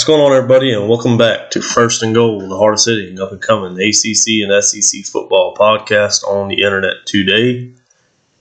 [0.00, 3.32] What's going on, everybody, and welcome back to First and Goal, the hardest hitting, up
[3.32, 7.70] and coming ACC and SEC football podcast on the internet today.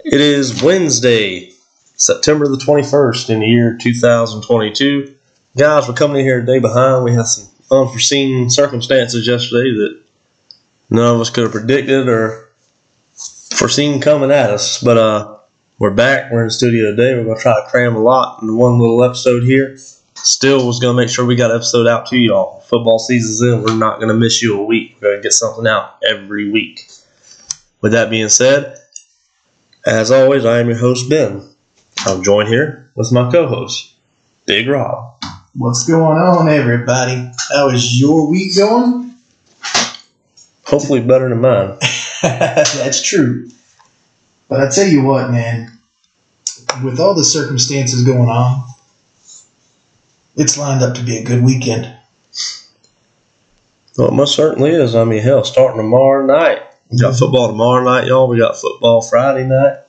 [0.05, 1.52] It is Wednesday,
[1.98, 5.14] September the 21st in the year 2022.
[5.58, 7.03] Guys, we're coming in here a day behind.
[7.03, 10.02] We had some unforeseen circumstances yesterday that
[10.89, 12.48] none of us could have predicted or
[13.50, 14.81] foreseen coming at us.
[14.81, 15.38] But uh,
[15.78, 16.31] we're back.
[16.31, 17.16] We're in the studio today.
[17.16, 19.78] We're going to try to cram a lot in one little episode here.
[20.23, 22.59] Still was going to make sure we got an episode out to y'all.
[22.62, 23.64] Football season's in.
[23.64, 24.95] We're not going to miss you a week.
[24.95, 26.89] We're going to get something out every week.
[27.81, 28.78] With that being said,
[29.86, 31.47] as always, I am your host, Ben.
[32.06, 33.94] I'm joined here with my co host,
[34.45, 35.16] Big Rob.
[35.56, 37.31] What's going on, everybody?
[37.52, 39.16] How is your week going?
[40.66, 41.78] Hopefully, better than mine.
[42.22, 43.50] That's true.
[44.50, 45.72] But I tell you what, man,
[46.84, 48.67] with all the circumstances going on,
[50.40, 51.94] it's lined up to be a good weekend.
[53.98, 54.96] Well, it most certainly is.
[54.96, 56.62] I mean, hell, starting tomorrow night.
[56.90, 58.30] We got football tomorrow night, y'all.
[58.30, 59.80] We got football Friday night,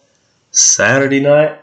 [0.51, 1.57] Saturday night.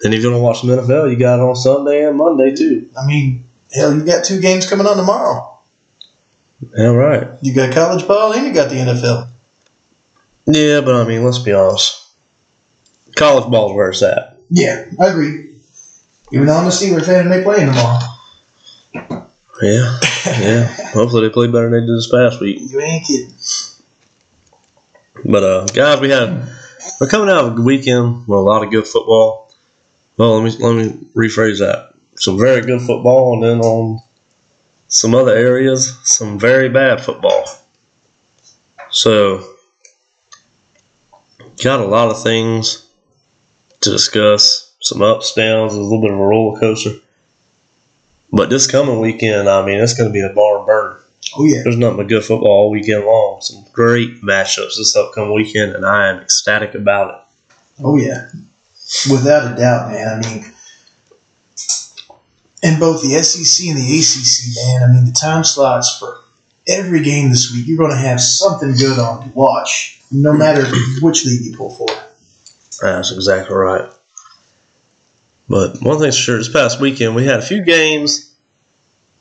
[0.00, 2.54] Then if you're going to watch some NFL, you got it on Sunday and Monday,
[2.54, 2.90] too.
[2.98, 5.56] I mean, hell, you got two games coming on tomorrow.
[6.76, 7.28] Yeah, right.
[7.40, 9.28] You got college ball and you got the NFL.
[10.46, 12.02] Yeah, but I mean, let's be honest.
[13.14, 14.38] College ball's where it's at.
[14.50, 15.54] Yeah, I agree.
[16.32, 18.13] Even though I'm a Steeler fan and they playing tomorrow.
[19.62, 20.66] Yeah, yeah.
[20.92, 22.58] Hopefully they play better than they did this past week.
[22.60, 23.34] You ain't kidding.
[25.24, 26.48] But uh, guys, we had
[27.00, 29.52] we're coming out of a weekend with a lot of good football.
[30.16, 31.94] Well, let me let me rephrase that.
[32.16, 34.00] Some very good football, and then on
[34.88, 37.44] some other areas, some very bad football.
[38.90, 39.44] So,
[41.62, 42.86] got a lot of things
[43.80, 44.72] to discuss.
[44.80, 46.96] Some ups, downs, a little bit of a roller coaster.
[48.34, 50.98] But this coming weekend, I mean, it's going to be a barn burner.
[51.36, 51.62] Oh, yeah.
[51.62, 53.40] There's nothing but good football all weekend long.
[53.40, 57.20] Some great matchups this upcoming weekend, and I am ecstatic about it.
[57.82, 58.28] Oh yeah,
[59.10, 60.06] without a doubt, man.
[60.06, 60.44] I mean,
[62.62, 64.88] in both the SEC and the ACC, man.
[64.88, 66.20] I mean, the time slots for
[66.68, 70.64] every game this week, you're going to have something good on to watch, no matter
[71.00, 71.88] which league you pull for.
[72.80, 73.90] That's exactly right.
[75.48, 78.34] But one thing's for sure, this past weekend we had a few games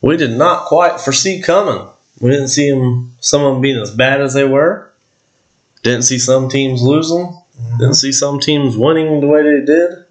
[0.04, 1.88] we did not quite foresee coming.
[2.20, 4.94] We didn't see them, some of them being as bad as they were.
[5.82, 7.42] Didn't see some teams losing.
[7.80, 10.06] Didn't see some teams winning the way they did.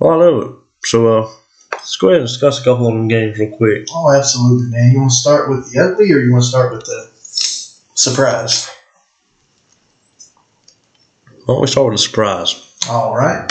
[0.00, 0.56] A lot of it.
[0.84, 1.30] So uh,
[1.72, 3.86] let's go ahead and discuss a couple of them games real quick.
[3.92, 4.92] Oh, absolutely, man.
[4.92, 7.10] You want to start with the ugly, or you want to start with the
[7.94, 8.68] surprise?
[11.44, 12.76] Why don't we start with a surprise?
[12.90, 13.50] All right.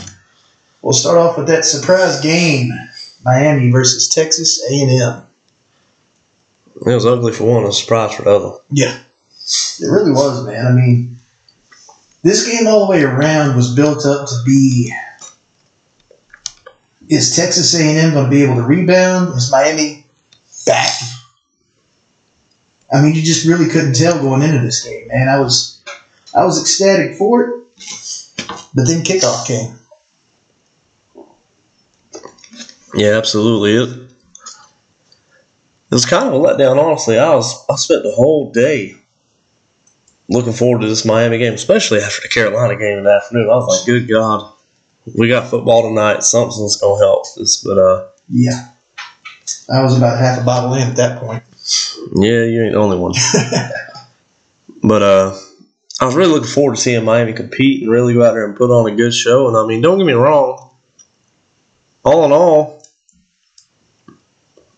[0.81, 2.71] We'll start off with that surprise game:
[3.23, 5.23] Miami versus Texas A&M.
[6.75, 8.57] It was ugly for one a surprise for the other.
[8.71, 10.65] Yeah, it really was, man.
[10.65, 11.17] I mean,
[12.23, 14.93] this game all the way around was built up to be:
[17.09, 19.35] is Texas A&M going to be able to rebound?
[19.35, 20.05] Is Miami
[20.65, 20.93] back?
[22.91, 25.27] I mean, you just really couldn't tell going into this game, man.
[25.27, 25.83] I was,
[26.35, 27.63] I was ecstatic for it,
[28.73, 29.78] but then kickoff came.
[32.93, 33.75] Yeah, absolutely.
[33.75, 34.09] It,
[35.91, 37.17] it was kind of a letdown, honestly.
[37.17, 38.95] I was I spent the whole day
[40.29, 43.49] looking forward to this Miami game, especially after the Carolina game in the afternoon.
[43.49, 44.51] I was like, good God,
[45.15, 46.23] we got football tonight.
[46.23, 47.63] Something's gonna help us.
[47.63, 48.69] But uh, Yeah,
[49.71, 51.43] I was about half a bottle in at that point.
[52.15, 53.13] yeah, you ain't the only one.
[54.83, 55.37] but uh,
[55.99, 58.55] I was really looking forward to seeing Miami compete and really go out there and
[58.55, 59.47] put on a good show.
[59.47, 60.69] And I mean, don't get me wrong.
[62.05, 62.78] All in all,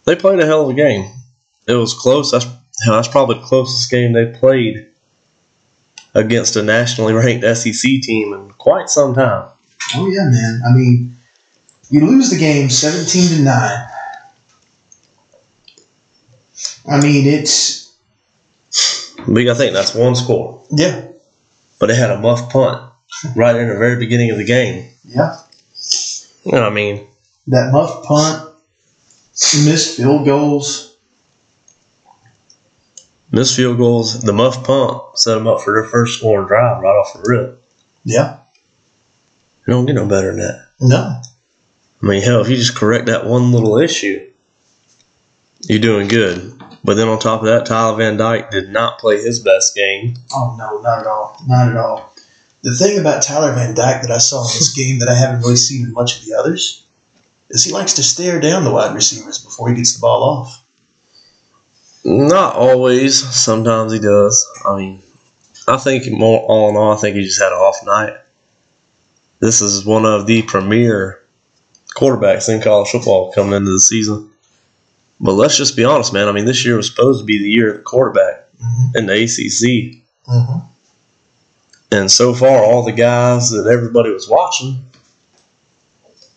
[0.05, 1.11] they played a hell of a game.
[1.67, 2.31] It was close.
[2.31, 2.45] That's
[2.87, 4.87] that's probably the closest game they played
[6.13, 9.49] against a nationally ranked SEC team in quite some time.
[9.95, 10.61] Oh yeah, man.
[10.67, 11.15] I mean,
[11.89, 13.87] you lose the game seventeen to nine.
[16.89, 17.95] I mean, it's
[19.19, 20.63] I think that's one score.
[20.71, 21.05] yeah,
[21.79, 22.91] But they had a muff punt
[23.35, 24.89] right in the very beginning of the game.
[25.05, 25.37] yeah.
[26.43, 27.05] You know, I mean,
[27.47, 28.50] That muff punt,
[29.33, 30.95] missed field goals.
[33.31, 36.89] missed field goals, the muff punt set them up for their first scoring drive right
[36.89, 37.63] off the rip.
[38.03, 38.37] Yeah,
[39.67, 40.67] You don't get no better than that.
[40.79, 41.21] no,
[42.01, 44.27] I mean, hell, if you just correct that one little issue,
[45.67, 46.57] you're doing good.
[46.83, 50.15] But then on top of that, Tyler Van Dyke did not play his best game.
[50.33, 52.13] oh no, not at all, not at all.
[52.63, 55.41] The thing about Tyler Van Dyke that I saw in this game that I haven't
[55.41, 56.85] really seen in much of the others
[57.51, 60.65] is he likes to stare down the wide receivers before he gets the ball off.
[62.03, 63.17] Not always.
[63.19, 64.45] Sometimes he does.
[64.65, 65.01] I mean,
[65.67, 68.17] I think more all in all, I think he just had an off night.
[69.39, 71.23] This is one of the premier
[71.95, 74.29] quarterbacks in college football coming into the season.
[75.19, 76.27] But let's just be honest, man.
[76.27, 78.97] I mean, this year was supposed to be the year of the quarterback Mm-hmm.
[78.97, 80.03] in the ACC.
[80.27, 80.59] Mm-hmm.
[81.91, 84.85] And so far, all the guys that everybody was watching,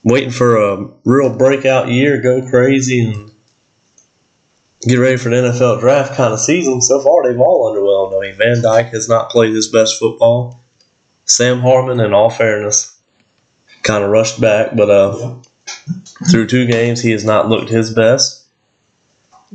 [0.05, 3.33] waiting for a real breakout year, go crazy, and
[4.83, 8.17] get ready for the NFL draft kind of season, so far they've all underwhelmed.
[8.17, 10.61] I mean, Van Dyke has not played his best football.
[11.25, 12.97] Sam Hartman, in all fairness,
[13.83, 15.37] kind of rushed back, but uh,
[16.31, 18.47] through two games, he has not looked his best.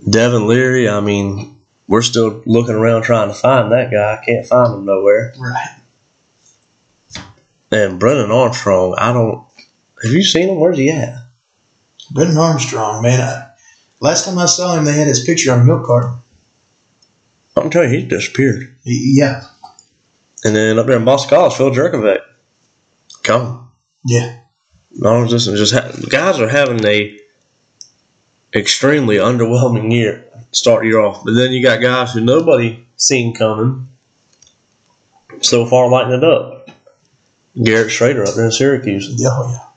[0.10, 1.58] Devin Leary, I mean,
[1.88, 4.14] we're still looking around trying to find that guy.
[4.14, 5.34] I can't find him nowhere.
[5.38, 5.76] Right.
[7.72, 9.46] And Brennan Armstrong, I don't.
[10.04, 10.60] Have you seen him?
[10.60, 11.16] Where's he at?
[12.12, 13.20] Brendan Armstrong, man.
[13.20, 13.52] I,
[14.00, 16.14] last time I saw him, they had his picture on a milk carton.
[17.56, 18.74] I'm telling you, he disappeared.
[18.84, 19.44] He- yeah.
[20.44, 22.20] And then up there in Boston College, Phil Jurkovec,
[23.24, 23.70] come.
[24.06, 24.40] Yeah.
[24.92, 25.58] Non-existent.
[25.58, 27.20] Just ha- guys are having a
[28.56, 30.26] extremely underwhelming year.
[30.52, 33.88] Start year off, but then you got guys who nobody seen coming.
[35.42, 36.70] So far, lighting it up.
[37.62, 39.10] Garrett Shrader up there in Syracuse.
[39.18, 39.28] Yeah.
[39.32, 39.69] Oh, yeah.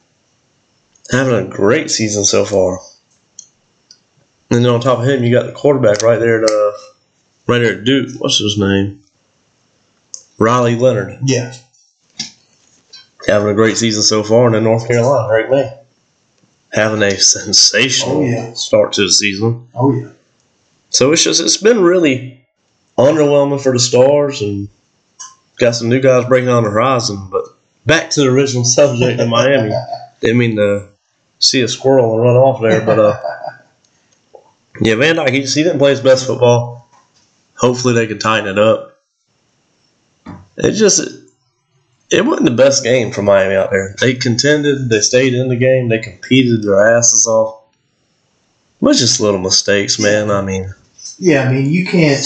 [1.12, 2.80] Having a great season so far.
[4.50, 6.72] And then on top of him, you got the quarterback right there at uh,
[7.46, 8.10] right there at Duke.
[8.18, 9.00] What's his name?
[10.38, 11.54] Riley Leonard Yeah.
[13.26, 15.78] having a great season so far, and then North Carolina, Drake Maye
[16.72, 18.52] having a sensational Oh, yeah.
[18.54, 19.68] start to the season.
[19.74, 20.08] Oh, yeah.
[20.90, 22.44] So it's just it's been really
[22.98, 24.68] underwhelming for the Stars, and
[25.58, 27.28] got some new guys breaking on the horizon.
[27.30, 27.44] But
[27.86, 29.72] back to the original subject in Miami.
[30.20, 30.88] Didn't mean to
[31.42, 33.20] see a squirrel and run off there, but uh,
[34.80, 36.88] yeah, Van Dyke, he, he didn't play his best football.
[37.56, 39.00] Hopefully, they can tighten it up.
[40.56, 41.00] It just
[42.10, 43.94] it wasn't the best game for Miami out there.
[43.98, 47.62] They contended, they stayed in the game, they competed their asses off.
[48.80, 50.30] It was just little mistakes, man.
[50.30, 50.74] I mean,
[51.18, 52.20] Yeah, I mean, you can't.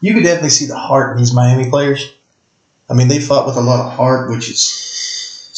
[0.00, 2.12] You could definitely see the heart in these Miami players.
[2.88, 4.60] I mean, they fought with a lot of heart, which is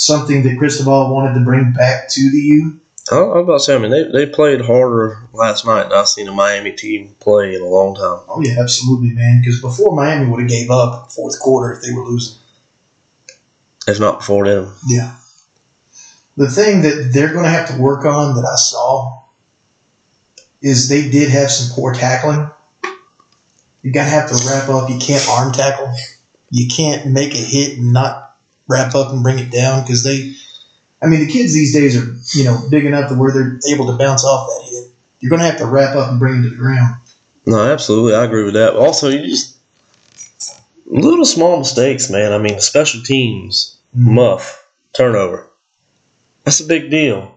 [0.01, 2.81] something that Cristobal wanted to bring back to the U.
[3.11, 5.93] I I was about to say, I mean, they, they played harder last night than
[5.93, 8.21] I've seen a Miami team play in a long time.
[8.29, 9.41] Oh yeah, absolutely, man.
[9.41, 12.39] Because before Miami would have gave up fourth quarter if they were losing.
[13.87, 14.75] If not before them.
[14.87, 15.17] Yeah.
[16.37, 19.21] The thing that they're going to have to work on that I saw
[20.63, 22.51] is they did have some poor tackling.
[23.83, 24.89] You got to have to wrap up.
[24.91, 25.93] You can't arm tackle.
[26.51, 28.30] You can't make a hit and not
[28.71, 30.35] wrap up and bring it down because they.
[31.03, 33.87] I mean, the kids these days are you know big enough to where they're able
[33.87, 34.93] to bounce off that hit.
[35.21, 36.97] You're going to have to wrap up and bring it to the ground.
[37.47, 38.77] No, absolutely, I agree with that.
[38.77, 39.59] Also, you just
[40.87, 42.33] little small mistakes, man.
[42.33, 44.15] I mean, special teams, mm-hmm.
[44.15, 45.51] muff, turnover.
[46.45, 47.35] That's a big deal.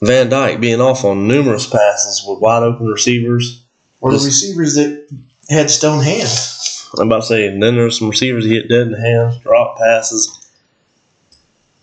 [0.00, 3.64] Van Dyke being off on numerous passes with wide open receivers.
[4.00, 5.08] Or the receivers that
[5.50, 6.67] had stone hands.
[6.96, 9.38] I'm about to say, and then there's some receivers that hit dead in the hands,
[9.38, 10.52] drop passes.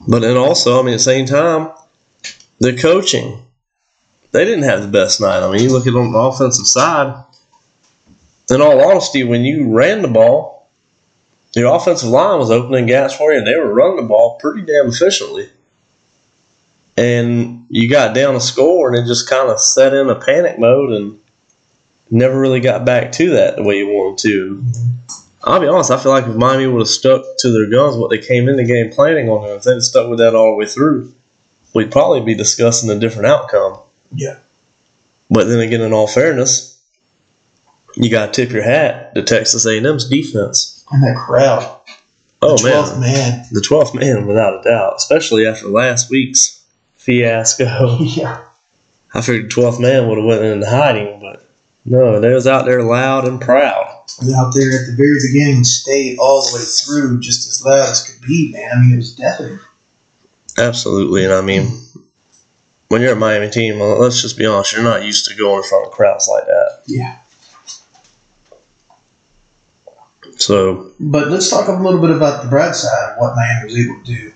[0.08, 1.72] But then also, I mean, at the same time,
[2.60, 3.42] the coaching.
[4.32, 5.44] They didn't have the best night.
[5.44, 7.24] I mean, you look at on the offensive side,
[8.50, 10.68] in all honesty, when you ran the ball,
[11.56, 14.62] your offensive line was opening gaps for you, and they were running the ball pretty
[14.62, 15.50] damn efficiently.
[16.98, 20.60] And you got down a score, and it just kind of set in a panic
[20.60, 21.20] mode, and
[22.12, 24.64] never really got back to that the way you wanted to.
[25.46, 28.10] I'll be honest, I feel like if Miami would have stuck to their guns, what
[28.10, 30.66] they came in the game planning on if they'd stuck with that all the way
[30.66, 31.14] through,
[31.76, 33.78] we'd probably be discussing a different outcome.
[34.12, 34.38] Yeah.
[35.30, 36.82] But then again, in all fairness,
[37.96, 40.84] you got to tip your hat to Texas A&M's defense.
[40.92, 41.80] And that crowd.
[42.42, 42.74] Oh man.
[42.74, 43.46] the 12th man, man.
[43.52, 46.64] the 12th man, without a doubt, especially after last week's
[46.96, 47.98] fiasco.
[48.02, 48.42] Yeah.
[49.14, 51.48] I figured 12th man would have went into hiding, but
[51.86, 53.95] no, they was out there loud and proud.
[54.36, 58.10] Out there at the very beginning stayed all the way through just as loud as
[58.10, 58.72] could be, man.
[58.72, 59.60] I mean, it was deafening.
[60.58, 61.68] Absolutely, and I mean,
[62.88, 65.58] when you're a Miami team, well, let's just be honest, you're not used to going
[65.58, 66.82] in front of crowds like that.
[66.86, 67.18] Yeah.
[70.38, 73.78] So, But let's talk a little bit about the bright side of what Miami was
[73.78, 74.32] able to do.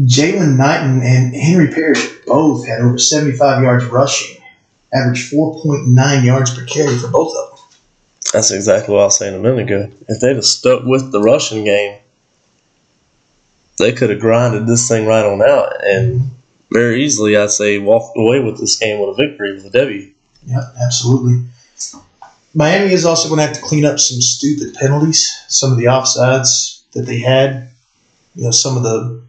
[0.00, 4.42] Jaylan Knighton and Henry Parrish both had over 75 yards rushing,
[4.92, 7.55] averaged 4.9 yards per carry for both of them.
[8.36, 9.90] That's exactly what I was saying a minute ago.
[10.08, 11.98] If they'd have stuck with the rushing game,
[13.78, 16.32] they could have grinded this thing right on out and
[16.70, 20.12] very easily, I'd say, walked away with this game with a victory, with a W.
[20.44, 21.46] Yeah, absolutely.
[22.52, 25.86] Miami is also going to have to clean up some stupid penalties, some of the
[25.86, 27.70] offsides that they had,
[28.34, 29.22] you know, some of the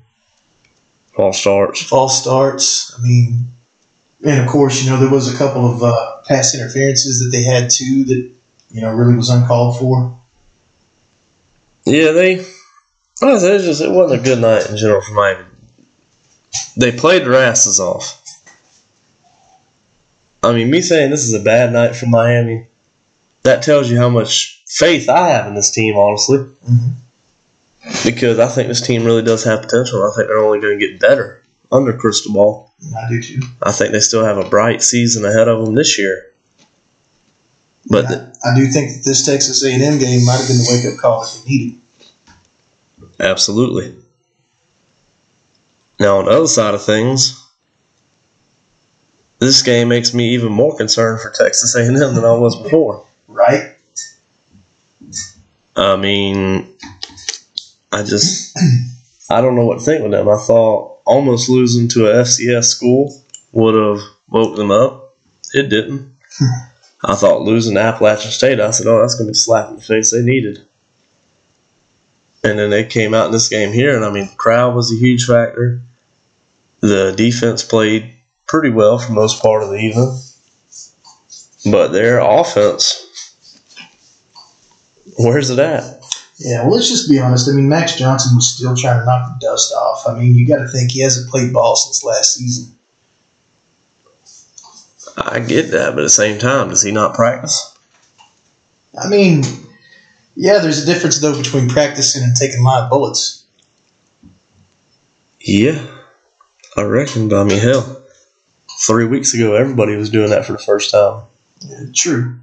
[1.14, 1.82] False starts.
[1.82, 2.94] false starts.
[3.00, 3.46] I mean,
[4.26, 7.44] and of course, you know, there was a couple of uh, pass interferences that they
[7.44, 8.37] had too that,
[8.72, 10.18] you know, really was uncalled for.
[11.86, 12.40] Yeah, they.
[13.22, 15.46] I was- it, was just, it wasn't a good night in general for Miami.
[16.76, 18.22] They played their asses off.
[20.44, 22.68] I mean, me saying this is a bad night for Miami,
[23.44, 26.38] that tells you how much faith I have in this team, honestly.
[26.70, 26.92] Mhm.
[28.06, 30.04] Because I think this team really does have potential.
[30.04, 32.70] I think they're only going to get better under Cristobal.
[32.96, 33.40] I do too.
[33.64, 36.26] I think they still have a bright season ahead of them this year.
[37.90, 40.94] But I, I do think that this Texas A&M game might have been the wake
[40.94, 41.80] up call that they needed.
[43.20, 43.96] Absolutely.
[46.00, 47.44] Now, on the other side of things,
[49.40, 53.06] this game makes me even more concerned for Texas A&M than I was before.
[53.28, 53.76] Right?
[55.76, 56.74] I mean,
[57.92, 58.58] I just
[59.30, 60.30] I don't know what to think with them.
[60.30, 65.16] I thought almost losing to a FCS school would have woke them up.
[65.54, 66.16] It didn't.
[67.04, 69.76] I thought losing Appalachian State, I said, "Oh, that's going to be the slap in
[69.76, 70.62] the face they needed."
[72.44, 74.96] And then they came out in this game here, and I mean, crowd was a
[74.96, 75.82] huge factor.
[76.82, 78.14] The defense played
[78.48, 80.20] pretty well for most part of the evening,
[81.72, 83.04] but their offense,
[85.18, 85.98] where's it at?
[86.40, 87.50] Yeah, well, let's just be honest.
[87.50, 90.08] I mean, Max Johnson was still trying to knock the dust off.
[90.08, 92.77] I mean, you got to think he hasn't played ball since last season.
[95.18, 97.76] I get that, but at the same time, does he not practice?
[98.98, 99.44] I mean,
[100.36, 103.44] yeah, there's a difference, though, between practicing and taking live bullets.
[105.40, 105.86] Yeah,
[106.76, 107.34] I reckon.
[107.34, 108.04] I mean, hell,
[108.80, 111.24] three weeks ago, everybody was doing that for the first time.
[111.62, 112.36] Yeah, true.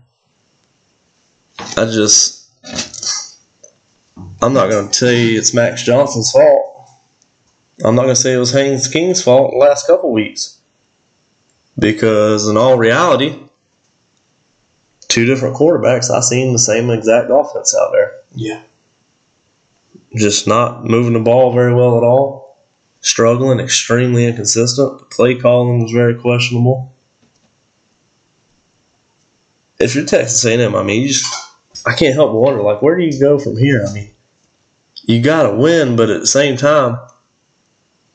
[1.76, 2.50] I just,
[4.42, 6.88] I'm not going to tell you it's Max Johnson's fault.
[7.84, 10.60] I'm not going to say it was Haynes King's fault the last couple weeks.
[11.78, 13.38] Because in all reality,
[15.08, 18.12] two different quarterbacks, I seen the same exact offense out there.
[18.34, 18.62] Yeah.
[20.16, 22.56] just not moving the ball very well at all,
[23.00, 24.98] struggling, extremely inconsistent.
[24.98, 26.92] The play calling was very questionable.
[29.78, 31.26] If you're Texas A&M, I mean, you just
[31.86, 33.84] I can't help but wonder, like, where do you go from here?
[33.86, 34.10] I mean,
[35.02, 36.98] you got to win, but at the same time,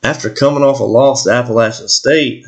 [0.02, 2.44] after coming off a loss to Appalachian State,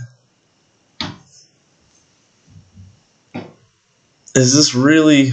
[4.35, 5.33] is this really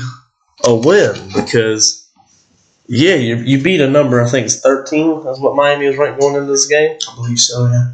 [0.65, 1.15] a win?
[1.33, 2.09] Because
[2.87, 6.19] yeah, you, you beat a number, I think it's 13, that's what Miami was ranked
[6.19, 6.97] going into this game.
[7.09, 7.91] I believe so, yeah.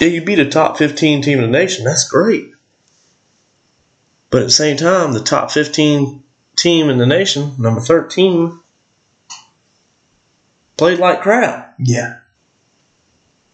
[0.00, 1.84] Yeah, you beat a top 15 team in the nation.
[1.84, 2.52] That's great.
[4.30, 6.24] But at the same time, the top 15
[6.56, 8.58] team in the nation, number 13,
[10.76, 11.76] played like crap.
[11.78, 12.18] Yeah.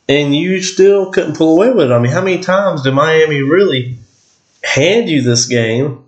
[0.08, 1.94] And you still couldn't pull away with it.
[1.94, 3.98] I mean, how many times did Miami really
[4.62, 6.04] hand you this game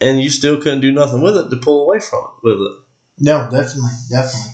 [0.00, 2.84] and you still couldn't do nothing with it to pull away from it with it?
[3.18, 4.52] No, definitely, definitely.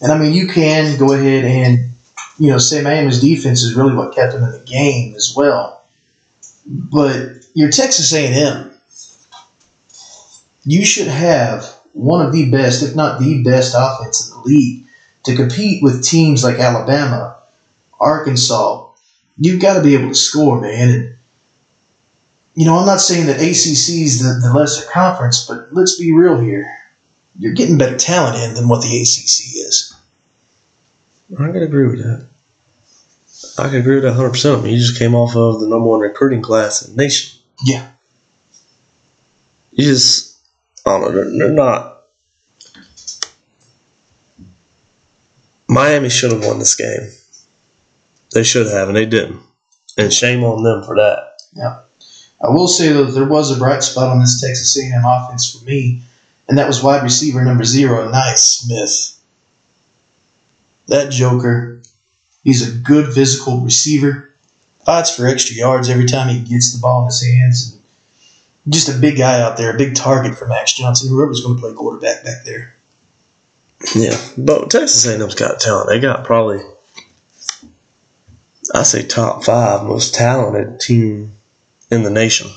[0.00, 1.90] And I mean, you can go ahead and,
[2.38, 5.82] you know, say Miami's defense is really what kept them in the game as well.
[6.66, 8.70] But you're Texas A&M.
[10.64, 14.84] You should have one of the best, if not the best, offense in the league
[15.24, 17.36] to compete with teams like Alabama,
[18.00, 18.88] Arkansas.
[19.36, 20.90] You've got to be able to score, man.
[20.90, 21.13] And
[22.54, 26.12] you know, I'm not saying that ACC is the, the lesser conference, but let's be
[26.12, 26.66] real here
[27.36, 29.94] you're getting better talent in than what the ACC is.
[31.38, 32.26] I could agree with that.
[33.58, 34.58] I could agree with that 100%.
[34.58, 37.40] I mean, you just came off of the number one recruiting class in the nation.
[37.64, 37.90] Yeah.
[39.72, 40.38] You just,
[40.86, 42.02] I don't know, they're, they're not.
[45.66, 47.10] Miami should have won this game.
[48.32, 49.40] They should have, and they didn't.
[49.96, 51.38] And shame on them for that.
[52.44, 55.64] I will say though, there was a bright spot on this Texas A&M offense for
[55.64, 56.02] me,
[56.46, 59.18] and that was wide receiver number zero, Ainias Smith.
[60.88, 61.80] That Joker,
[62.42, 64.30] he's a good physical receiver.
[64.84, 67.72] Fights for extra yards every time he gets the ball in his hands.
[67.72, 71.56] And just a big guy out there, a big target for Max Johnson, whoever's going
[71.56, 72.74] to play quarterback back there.
[73.94, 75.88] Yeah, but Texas A&M's got talent.
[75.88, 76.62] They got probably,
[78.74, 81.32] I say, top five most talented team
[81.90, 82.50] in the nation.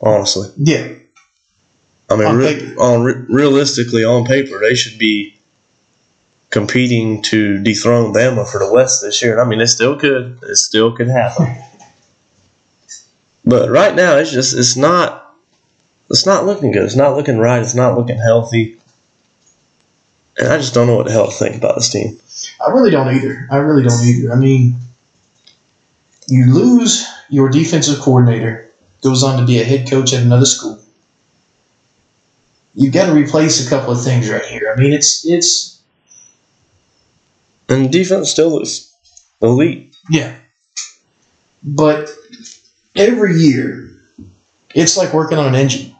[0.00, 0.94] Honestly, Yeah,
[2.10, 5.38] I mean, On re- on re- realistically, on paper, they should be
[6.50, 9.32] competing to dethrone Bama for the West this year.
[9.32, 10.38] And I mean, it still could.
[10.42, 11.56] It still could happen.
[13.44, 15.34] but right now, it's just it's not
[16.10, 16.82] it's not looking good.
[16.84, 17.62] It's not looking right.
[17.62, 18.78] It's not looking healthy.
[20.36, 22.18] And I just don't know what the hell to think about this team.
[22.64, 23.48] I really don't either.
[23.50, 24.32] I really don't either.
[24.32, 24.76] I mean,
[26.26, 28.70] you lose your defensive coordinator,
[29.02, 30.78] goes on to be a head coach at another school.
[32.74, 34.72] You've got to replace a couple of things right here.
[34.76, 35.82] I mean, it's it's
[37.68, 38.92] And defense still is
[39.40, 39.94] elite.
[40.10, 40.36] yeah,
[41.64, 42.10] but
[42.96, 43.90] every year
[44.74, 45.96] it's like working on an engine.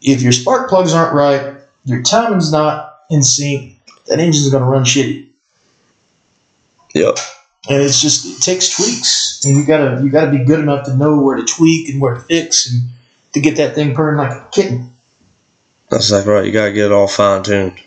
[0.00, 4.68] If your spark plugs aren't right, your timing's not in sync, that engine's going to
[4.68, 5.28] run shitty.
[6.94, 7.18] Yep.
[7.68, 10.96] And it's just it takes tweaks, and you gotta you gotta be good enough to
[10.96, 12.90] know where to tweak and where to fix, and
[13.32, 14.92] to get that thing purring like a kitten.
[15.90, 16.44] That's exactly right.
[16.46, 17.80] You gotta get it all fine tuned.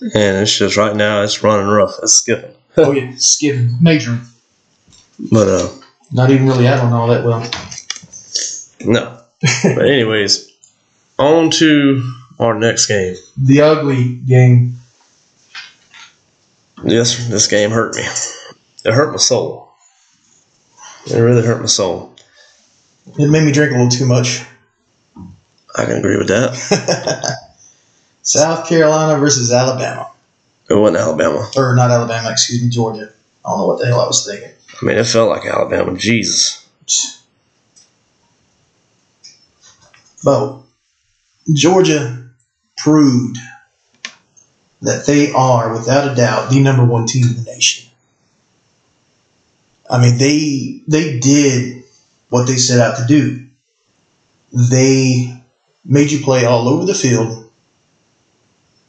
[0.00, 1.94] And it's just right now it's running rough.
[2.02, 2.54] It's skipping.
[2.76, 4.18] oh yeah, skipping major,
[5.30, 5.68] But uh
[6.12, 7.40] not even really out on all that well.
[8.84, 9.20] no.
[9.62, 10.50] but anyways,
[11.18, 13.14] on to our next game.
[13.36, 14.76] The ugly game.
[16.84, 18.02] Yes, this game hurt me.
[18.86, 19.72] It hurt my soul.
[21.06, 22.14] It really hurt my soul.
[23.18, 24.44] It made me drink a little too much.
[25.76, 27.36] I can agree with that.
[28.22, 30.08] South Carolina versus Alabama,
[30.70, 31.50] It wasn't Alabama.
[31.56, 33.12] or not Alabama, excuse me, Georgia.
[33.44, 34.50] I don't know what the hell I was thinking.
[34.80, 35.96] I mean, it felt like Alabama.
[35.98, 36.62] Jesus.
[40.22, 40.60] But
[41.52, 42.30] Georgia
[42.76, 43.38] proved
[44.82, 47.90] that they are, without a doubt, the number one team in the nation.
[49.90, 51.84] I mean, they they did
[52.30, 53.46] what they set out to do.
[54.52, 55.42] They
[55.84, 57.50] made you play all over the field,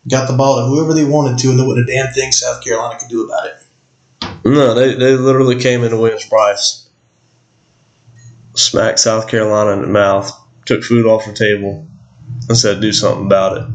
[0.10, 2.64] got the ball to whoever they wanted to, and there wasn't a damn thing South
[2.64, 3.54] Carolina could do about it.
[4.46, 6.90] No, they, they literally came into Williams-Brice,
[8.56, 10.32] smacked South Carolina in the mouth,
[10.66, 11.86] took food off the table,
[12.48, 13.66] and said, do something about it.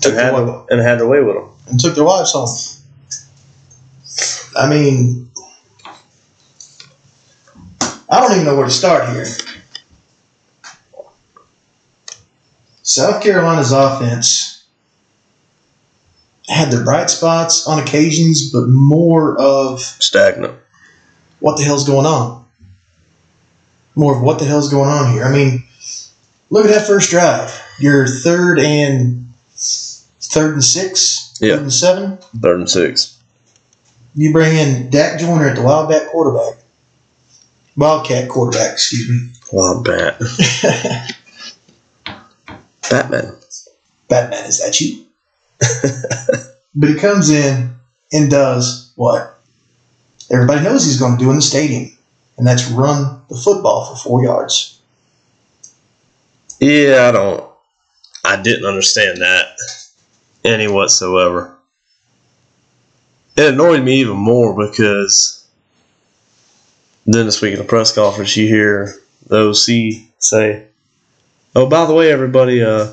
[0.00, 0.34] Took And had,
[0.70, 1.50] and had their way with them.
[1.66, 2.48] and took their wives home.
[4.56, 5.19] I mean,
[8.10, 9.26] I don't even know where to start here.
[12.82, 14.64] South Carolina's offense
[16.48, 20.54] had their bright spots on occasions, but more of Stagnant.
[21.38, 22.44] what the hell's going on.
[23.94, 25.24] More of what the hell's going on here.
[25.24, 25.64] I mean,
[26.48, 27.60] look at that first drive.
[27.78, 31.54] Your third and third and six, Yeah.
[31.54, 32.18] third and seven.
[32.42, 33.14] Third and six.
[34.16, 36.59] You bring in Dak Joyner at the Wildcat quarterback.
[37.80, 39.32] Wildcat quarterback, excuse me.
[39.52, 40.20] Wild bat.
[42.90, 43.34] Batman.
[44.06, 45.06] Batman, is that you?
[46.74, 47.74] but he comes in
[48.12, 49.40] and does what
[50.30, 51.96] everybody knows he's going to do in the stadium,
[52.36, 54.78] and that's run the football for four yards.
[56.60, 57.50] Yeah, I don't.
[58.26, 59.56] I didn't understand that
[60.44, 61.56] any whatsoever.
[63.38, 65.39] It annoyed me even more because
[67.06, 68.94] then this week in the press conference, you hear
[69.26, 70.66] the OC say,
[71.54, 72.88] "Oh, by the way, everybody, uh,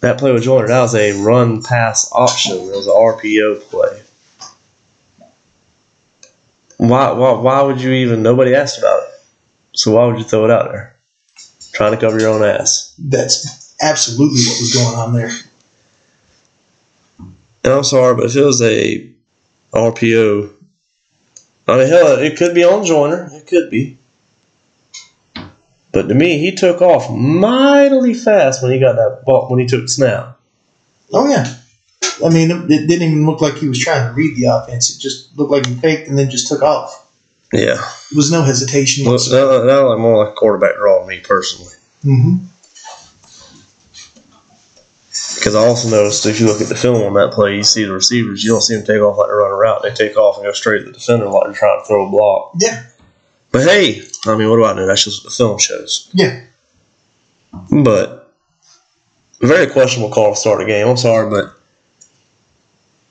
[0.00, 2.56] that play with Joyner, that was a run pass option.
[2.56, 4.02] It was an RPO play.
[6.78, 8.22] Why, why, why would you even?
[8.22, 9.08] Nobody asked about it,
[9.72, 10.96] so why would you throw it out there?
[11.72, 15.30] Trying to cover your own ass." That's absolutely what was going on there.
[17.62, 19.10] And I'm sorry, but if it was a
[19.74, 20.50] RPO,
[21.70, 23.28] I mean, hell, it could be on Joyner.
[23.32, 23.96] It could be.
[25.92, 29.66] But to me, he took off mightily fast when he got that ball, when he
[29.66, 30.38] took the snap.
[31.12, 31.52] Oh yeah,
[32.24, 34.94] I mean it didn't even look like he was trying to read the offense.
[34.94, 37.08] It just looked like he faked and then just took off.
[37.52, 37.74] Yeah.
[37.74, 41.06] There was no hesitation Well, that, that was like more like a quarterback draw to
[41.08, 41.74] me personally.
[42.02, 42.36] hmm
[45.36, 47.84] Because I also noticed if you look at the film on that play, you see
[47.84, 49.82] the receivers, you don't see them take off like they're running route.
[49.82, 52.10] They take off and go straight at the defender like they're trying to throw a
[52.10, 52.52] block.
[52.58, 52.84] Yeah,
[53.52, 54.86] But hey, I mean, what do I know?
[54.86, 56.10] That's just what the film shows.
[56.12, 56.42] yeah.
[57.70, 58.32] But
[59.40, 60.86] very questionable call to start a game.
[60.86, 61.54] I'm sorry, but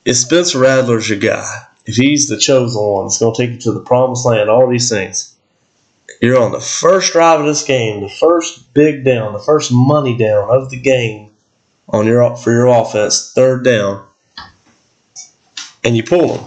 [0.04, 3.58] if Spencer Rattler's your guy, if he's the chosen one that's going to take you
[3.60, 5.34] to the promised land, all these things,
[6.20, 10.16] you're on the first drive of this game, the first big down, the first money
[10.16, 11.29] down of the game
[11.90, 14.06] on your for your offense, third down,
[15.84, 16.46] and you pull them,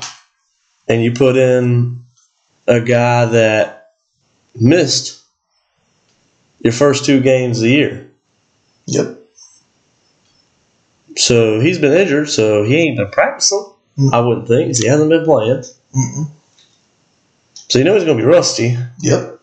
[0.88, 2.04] and you put in
[2.68, 3.92] a guy that
[4.56, 5.22] missed
[6.60, 8.10] your first two games of the year.
[8.88, 9.18] Yep.
[11.16, 13.66] So he's been injured, so he ain't been practicing.
[13.98, 14.14] Mm.
[14.14, 15.64] I wouldn't think he hasn't been playing.
[15.96, 16.28] Mm-mm.
[17.70, 19.40] So you know he's going to be rusty, Yep.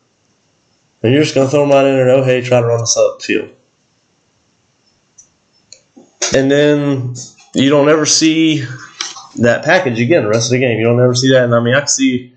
[1.02, 2.08] and you're just going to throw him out in there.
[2.08, 3.50] And, oh, hey, try to run us up the field,
[6.34, 7.14] and then
[7.54, 8.64] you don't ever see
[9.36, 10.78] that package again the rest of the game.
[10.78, 12.32] You don't ever see that, and I mean I can see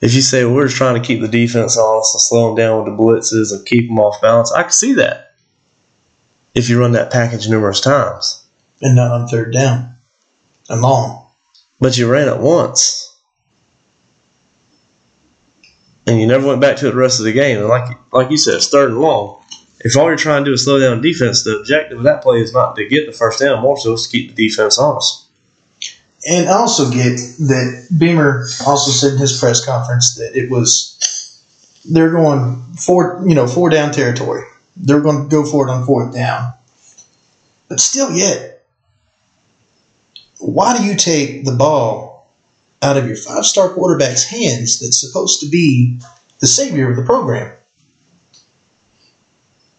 [0.00, 2.56] if you say well, we're just trying to keep the defense honest and slow them
[2.56, 4.52] down with the blitzes and keep them off balance.
[4.52, 5.34] I can see that
[6.54, 8.44] if you run that package numerous times.
[8.82, 9.94] And not on third down
[10.68, 11.26] and long.
[11.80, 13.02] But you ran it once.
[16.06, 17.58] And you never went back to it the rest of the game.
[17.58, 19.42] And like like you said, it's third and long.
[19.80, 22.40] If all you're trying to do is slow down defense, the objective of that play
[22.40, 25.26] is not to get the first down, more so to keep the defense honest.
[26.28, 30.96] And I also get that Beamer also said in his press conference that it was
[31.88, 34.44] they're going four, you know, four down territory.
[34.76, 36.52] They're going to go for it on fourth down.
[37.68, 38.64] But still, yet,
[40.38, 42.28] why do you take the ball
[42.82, 46.00] out of your five-star quarterback's hands that's supposed to be
[46.40, 47.56] the savior of the program?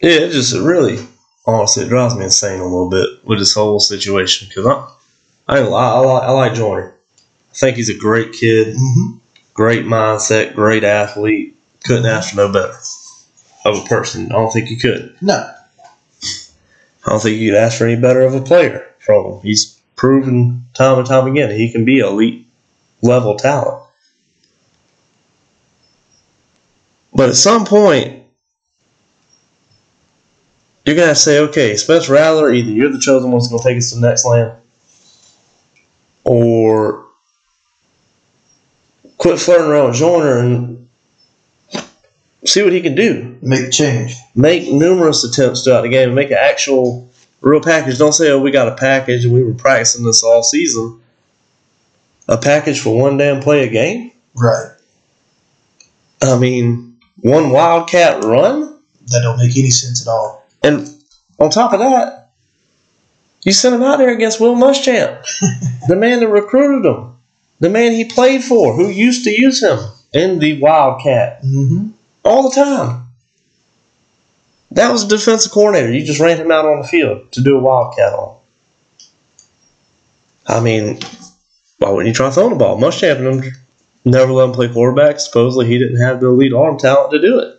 [0.01, 0.99] Yeah, it just really,
[1.45, 5.59] honestly, it drives me insane a little bit with this whole situation because I, I,
[5.59, 6.93] ain't lie, I, like, I like Joyner.
[7.51, 9.17] I think he's a great kid, Mm-hmm.
[9.53, 11.57] great mindset, great athlete.
[11.83, 12.73] Couldn't ask for no better
[13.65, 14.27] of a person.
[14.31, 15.15] I don't think you could.
[15.21, 15.51] No,
[17.05, 19.39] I don't think you could ask for any better of a player from him.
[19.41, 22.45] He's proven time and time again he can be elite
[23.01, 23.83] level talent.
[27.13, 28.23] But at some point,
[30.87, 33.89] you're gonna say, okay, Spencer Rattler, either you're the chosen one that's gonna take us
[33.89, 34.53] to the next land,
[36.23, 37.05] or
[39.17, 40.87] quit flirting around with Joyner and
[42.45, 44.15] see what he can do make change.
[44.33, 47.09] make numerous attempts throughout the game and make an actual
[47.41, 47.97] real package.
[47.97, 51.01] Don't say, oh, we got a package and we were practicing this all season.
[52.29, 54.11] A package for one damn play a game?
[54.35, 54.71] Right.
[56.21, 58.79] I mean, one Wildcat run?
[59.07, 60.36] That don't make any sense at all.
[60.63, 60.89] And
[61.39, 62.31] on top of that,
[63.43, 65.23] you sent him out there against Will Muschamp,
[65.87, 67.13] the man that recruited him,
[67.59, 69.79] the man he played for, who used to use him
[70.13, 71.89] in the Wildcat Mm-hmm.
[72.23, 73.03] all the time.
[74.71, 75.91] That was a defensive coordinator.
[75.93, 78.37] You just ran him out on the field to do a wildcat on.
[80.45, 80.99] I mean,
[81.77, 82.77] why wouldn't you try throwing the ball?
[82.77, 83.53] Muschamp
[84.03, 85.19] never let him play quarterback.
[85.19, 87.56] Supposedly he didn't have the elite arm talent to do it.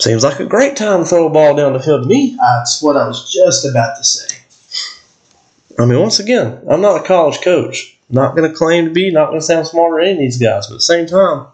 [0.00, 2.36] Seems like a great time to throw a ball down the field to me.
[2.38, 4.36] That's what I was just about to say.
[5.78, 7.96] I mean, once again, I'm not a college coach.
[8.10, 10.38] Not going to claim to be, not going to sound smarter than any of these
[10.38, 11.46] guys, but at the same time,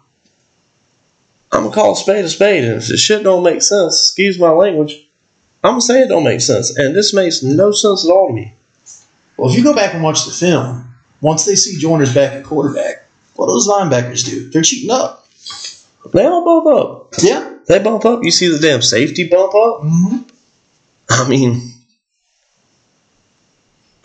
[1.51, 2.63] I'm going to call a spade a spade.
[2.63, 5.05] And if the shit don't make sense, excuse my language,
[5.63, 6.77] I'm going to say it don't make sense.
[6.77, 8.53] And this makes no sense at all to me.
[9.37, 12.45] Well, if you go back and watch the film, once they see Joyner's back at
[12.45, 14.49] quarterback, what do those linebackers do?
[14.49, 15.27] They're cheating up.
[16.13, 17.13] They all bump up.
[17.21, 17.54] Yeah.
[17.67, 18.23] They bump up.
[18.23, 19.81] You see the damn safety bump up?
[19.81, 20.17] Mm-hmm.
[21.09, 21.73] I mean,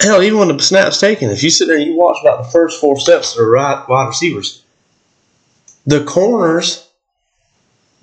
[0.00, 2.50] hell, even when the snap's taken, if you sit there and you watch about the
[2.50, 4.62] first four steps of the right wide receivers,
[5.86, 6.86] the corners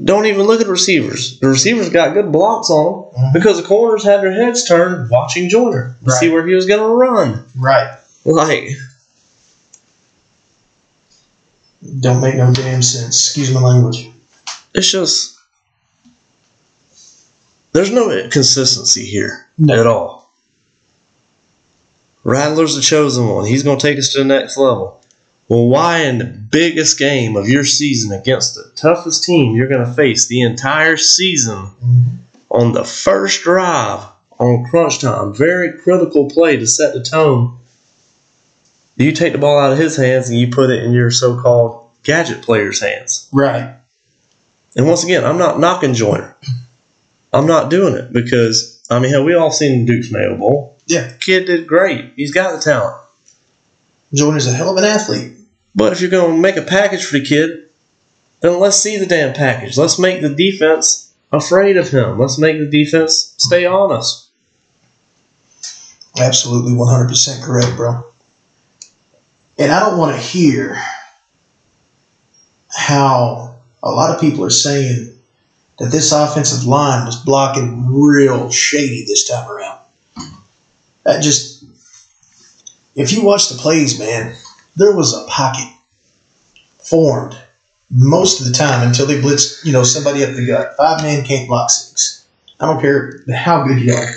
[0.04, 1.39] don't even look at the receivers.
[1.39, 3.34] The receivers got good blocks on them Mhm.
[3.34, 6.80] because the corners had their heads turned watching Joyner to see where he was going
[6.82, 7.43] to run.
[7.58, 7.98] Right.
[8.26, 8.70] Like,
[12.00, 13.26] Don't make no damn sense.
[13.28, 14.10] Excuse my language.
[14.74, 15.37] it's just,
[17.73, 19.47] there's no consistency here.
[19.58, 19.80] No.
[19.80, 20.32] at all.
[22.23, 23.45] Rattler's the chosen one.
[23.45, 25.01] He's going to take us to the next level.
[25.47, 29.86] Well, why in the biggest game of your season against the toughest team you're going
[29.86, 32.08] to face the entire season Mm-hmm.
[32.49, 34.06] on the first drive
[34.39, 37.58] on crunch time, very critical play to set the tone,
[38.97, 41.39] you take the ball out of his hands and you put it in your so
[41.41, 43.30] called gadget player's hands?
[43.32, 43.73] Right.
[44.75, 46.36] And once again, I'm not knocking Joyner.
[47.34, 50.78] I'm not doing it because I mean, hell, we all seen Duke's Mayo Bowl.
[50.86, 51.12] Yeah.
[51.20, 52.13] Kid did great.
[52.16, 52.96] He's got the talent.
[54.13, 55.34] Joyner's a hell of an athlete.
[55.76, 57.70] But if you're going to make a package for the kid,
[58.42, 59.78] then let's see the damn package.
[59.78, 62.18] Let's make the defense afraid of him.
[62.18, 64.30] Let's make the defense stay honest.
[66.18, 68.04] Absolutely 100% correct, bro.
[69.60, 70.82] And I don't want to hear
[72.70, 75.16] how a lot of people are saying
[75.80, 79.80] that this offensive line was blocking real shady this time around.
[81.04, 81.63] That just,
[82.96, 84.36] if you watch the plays, man,
[84.76, 85.72] there was a pocket
[86.80, 87.38] formed
[87.90, 90.76] most of the time until they blitzed, you know, somebody up the gut.
[90.78, 92.26] Five men can't block six.
[92.60, 94.12] I don't care how good you are.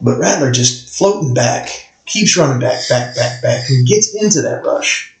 [0.00, 1.68] But Rattler just floating back,
[2.06, 5.14] keeps running back, back, back, back, and gets into that rush.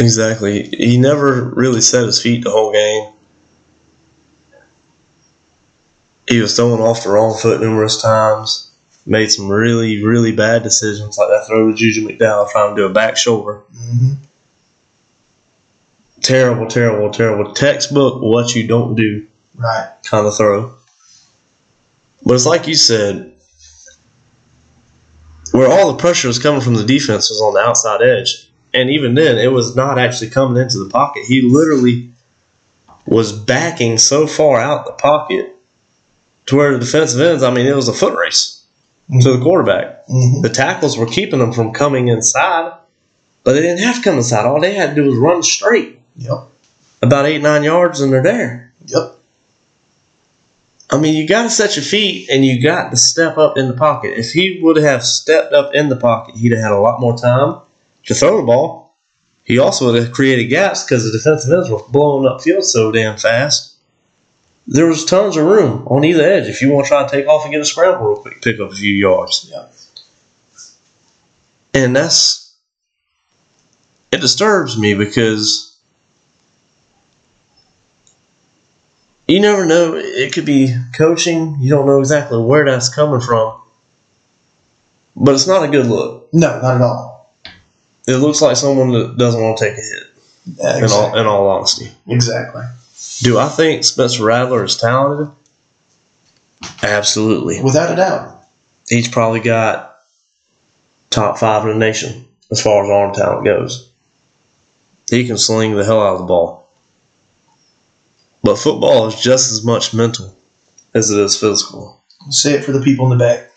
[0.00, 0.62] Exactly.
[0.70, 3.12] He never really set his feet the whole game.
[6.28, 8.66] He was throwing off the wrong foot numerous times.
[9.06, 12.86] Made some really, really bad decisions, like that throw to Juju McDowell trying to do
[12.86, 13.60] a back shoulder.
[13.74, 14.12] Mm-hmm.
[16.22, 17.52] Terrible, terrible, terrible.
[17.54, 19.90] Textbook what you don't do Right.
[20.04, 20.74] kind of throw.
[22.24, 23.32] But it's like you said,
[25.52, 28.49] where all the pressure was coming from the defense was on the outside edge.
[28.72, 31.24] And even then, it was not actually coming into the pocket.
[31.26, 32.10] He literally
[33.06, 35.56] was backing so far out the pocket
[36.46, 38.64] to where the defensive ends, I mean, it was a foot race
[39.22, 40.06] to the quarterback.
[40.06, 40.42] Mm-hmm.
[40.42, 42.72] The tackles were keeping them from coming inside,
[43.42, 44.44] but they didn't have to come inside.
[44.46, 46.44] All they had to do was run straight Yep.
[47.02, 48.72] about eight, nine yards, and they're there.
[48.86, 49.16] Yep.
[50.90, 53.68] I mean, you got to set your feet and you got to step up in
[53.68, 54.18] the pocket.
[54.18, 57.16] If he would have stepped up in the pocket, he'd have had a lot more
[57.16, 57.60] time
[58.10, 58.96] to throw the ball.
[59.44, 62.90] He also would have created gaps because the defensive ends were blowing up field so
[62.90, 63.76] damn fast.
[64.66, 67.28] There was tons of room on either edge if you want to try to take
[67.28, 69.48] off and get a scramble real quick, pick up a few yards.
[69.48, 69.66] Yeah.
[71.72, 72.52] And that's
[74.10, 75.78] it disturbs me because
[79.28, 79.94] you never know.
[79.94, 81.58] It could be coaching.
[81.60, 83.60] You don't know exactly where that's coming from.
[85.14, 86.28] But it's not a good look.
[86.32, 87.09] No, not at all.
[88.06, 90.02] It looks like someone that doesn't want to take a hit.
[90.56, 92.62] Yeah, In all, in all honesty, exactly.
[93.20, 95.34] do I think Spencer Rattler is talented?
[96.82, 97.62] Absolutely.
[97.62, 98.38] Without a doubt.
[98.88, 99.98] He's probably got
[101.10, 103.90] top five in the nation as far as arm talent goes.
[105.10, 106.68] He can sling the hell out of the ball.
[108.42, 110.34] But football is just as much mental
[110.94, 112.02] as it is physical.
[112.30, 113.50] Say it for the people in the back.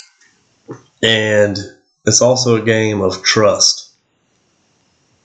[1.01, 1.57] And
[2.05, 3.82] it's also a game of trust.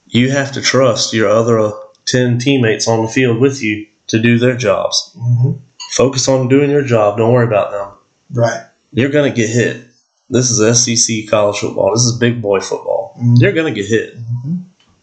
[0.09, 1.71] You have to trust your other
[2.05, 5.15] 10 teammates on the field with you to do their jobs.
[5.17, 5.51] Mm-hmm.
[5.91, 7.17] Focus on doing your job.
[7.17, 7.97] Don't worry about them.
[8.31, 8.65] Right.
[8.91, 9.85] You're going to get hit.
[10.29, 11.91] This is SEC college football.
[11.93, 13.15] This is big boy football.
[13.19, 13.39] Mhm.
[13.39, 14.17] You're going to get hit.
[14.17, 14.55] Mm-hmm.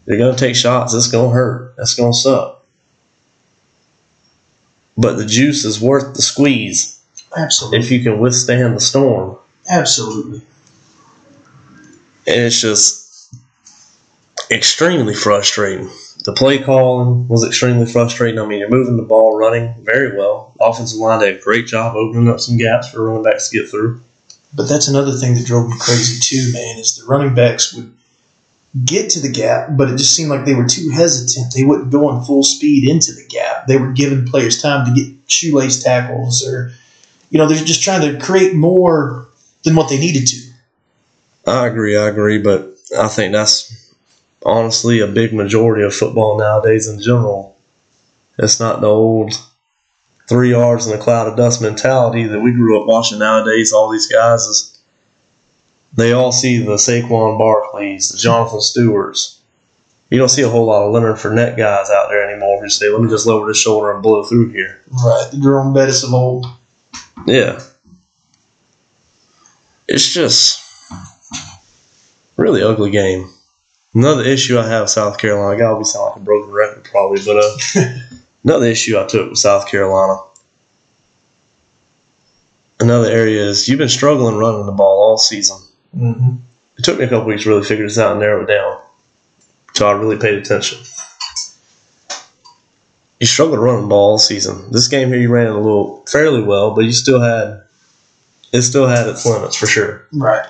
[0.05, 0.93] You're going to take shots.
[0.93, 1.75] It's going to hurt.
[1.77, 2.65] That's going to suck.
[4.97, 6.99] But the juice is worth the squeeze
[7.35, 7.79] Absolutely.
[7.79, 9.37] if you can withstand the storm.
[9.69, 10.41] Absolutely.
[12.25, 13.06] And it's just
[14.51, 15.89] extremely frustrating.
[16.23, 18.39] The play calling was extremely frustrating.
[18.39, 20.53] I mean, you're moving the ball, running very well.
[20.59, 23.69] Offensive line did a great job opening up some gaps for running backs to get
[23.69, 24.01] through.
[24.53, 27.93] But that's another thing that drove me crazy too, man, is the running backs would
[28.85, 31.53] get to the gap, but it just seemed like they were too hesitant.
[31.53, 33.67] They wouldn't go on full speed into the gap.
[33.67, 36.71] They were giving players time to get shoelace tackles or
[37.29, 39.27] you know, they're just trying to create more
[39.63, 40.37] than what they needed to.
[41.45, 43.86] I agree, I agree, but I think that's
[44.45, 47.57] honestly a big majority of football nowadays in general.
[48.39, 49.33] It's not the old
[50.27, 53.73] three yards in a cloud of dust mentality that we grew up watching nowadays.
[53.73, 54.77] All these guys is
[55.93, 59.39] they all see the Saquon Barkleys, the Jonathan Stewarts.
[60.09, 62.89] You don't see a whole lot of Leonard Fournette guys out there anymore who say,
[62.89, 65.27] "Let me just lower this shoulder and blow through here." Right.
[65.31, 66.47] The Jerome Bettis of old.
[67.25, 67.61] Yeah.
[69.87, 70.61] It's just
[72.37, 73.29] really ugly game.
[73.97, 77.19] Another issue I have with South Carolina, I be sound like a broken record probably,
[77.25, 77.97] but uh,
[78.43, 80.21] another issue I took with South Carolina.
[82.79, 85.57] Another area is you've been struggling running the ball all season.
[85.97, 86.35] Mm-hmm.
[86.77, 88.79] It took me a couple weeks to really figure this out and narrow it down.
[89.73, 90.77] So I really paid attention.
[93.19, 94.71] You struggled running the ball all season.
[94.71, 97.63] This game here you ran a little fairly well, but you still had
[98.53, 100.05] it still had its limits for sure.
[100.13, 100.45] Right.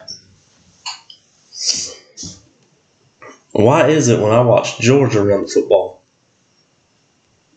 [3.58, 6.04] Why is it when I watch Georgia run the football,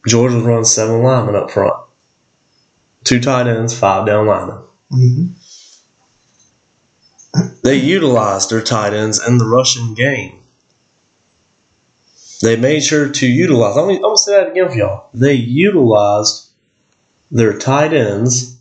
[0.08, 1.74] Georgia runs seven linemen up front,
[3.04, 4.64] two tight ends, five down linemen.
[4.90, 5.26] Mm-hmm.
[7.62, 10.40] They utilized their tight ends in the rushing game.
[12.40, 13.76] They made sure to utilize.
[13.76, 15.10] I'm gonna, I'm gonna say that again for y'all.
[15.12, 16.48] They utilized
[17.30, 18.56] their tight ends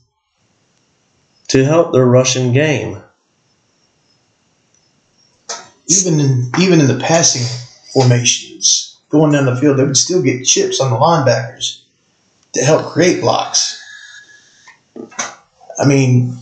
[1.47, 3.01] to help their rushing game.
[5.89, 7.41] Even in even in the passing
[7.93, 11.81] formations, going down the field, they would still get chips on the linebackers
[12.53, 13.81] to help create blocks.
[15.79, 16.37] I mean,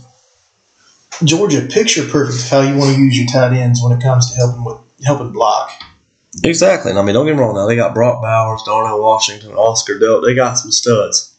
[1.24, 4.36] Georgia, picture perfect how you want to use your tight ends when it comes to
[4.36, 5.70] helping with helping block.
[6.44, 6.90] Exactly.
[6.90, 7.54] And I mean, don't get me wrong.
[7.54, 10.24] Now they got Brock Bowers, Darnell Washington, Oscar Delp.
[10.24, 11.34] They got some studs.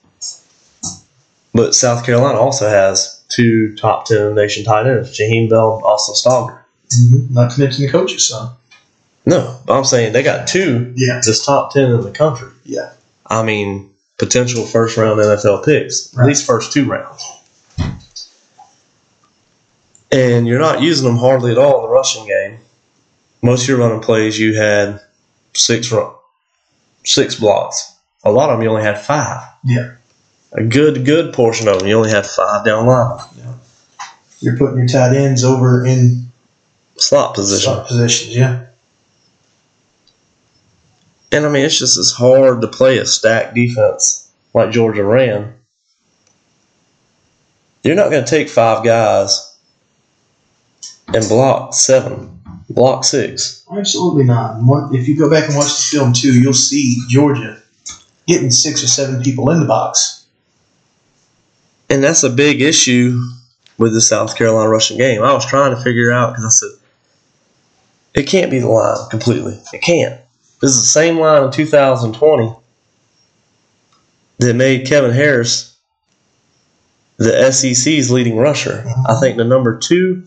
[1.54, 6.59] But South Carolina also has two top ten nation tight ends, Jaheim Bell Austin Stogner.
[6.90, 7.34] Mm-hmm.
[7.34, 8.52] Not to mention the coach's son.
[9.26, 11.22] No, I'm saying they got two Yeah.
[11.24, 12.50] just top ten in the country.
[12.64, 12.92] Yeah.
[13.28, 16.24] I mean, potential first round NFL picks, Right.
[16.24, 17.22] at least first two rounds.
[20.12, 22.58] And you're not using them hardly at all in the rushing game.
[23.42, 25.00] Most of your running plays, you had
[25.54, 26.12] six run,
[27.06, 27.94] six blocks.
[28.24, 29.48] A lot of them, you only had five.
[29.64, 29.92] Yeah.
[30.54, 33.20] A good, good portion of them, you only had five down line.
[33.38, 33.54] Yeah.
[34.42, 36.29] You're putting your tight ends over in
[37.00, 37.74] Slot position.
[37.74, 38.36] slot positions.
[38.36, 38.66] Yeah.
[41.32, 45.54] And I mean, it's just as hard to play a stacked defense like Georgia ran.
[47.84, 49.58] You're not going to take five guys
[51.14, 53.66] and block seven, block six.
[53.72, 54.60] Absolutely not.
[54.94, 57.62] If you go back and watch the film too, you'll see Georgia
[58.28, 60.26] getting six or seven people in the box.
[61.90, 63.22] And that's a big issue
[63.78, 65.24] with the South Carolina rushing game.
[65.24, 66.70] I was trying to figure out because I said,
[68.20, 69.60] it can't be the line completely.
[69.74, 70.20] It can't.
[70.62, 72.54] This is the same line in 2020
[74.40, 75.78] that made Kevin Harris
[77.18, 78.86] the SEC's leading rusher.
[79.08, 80.24] I think the number two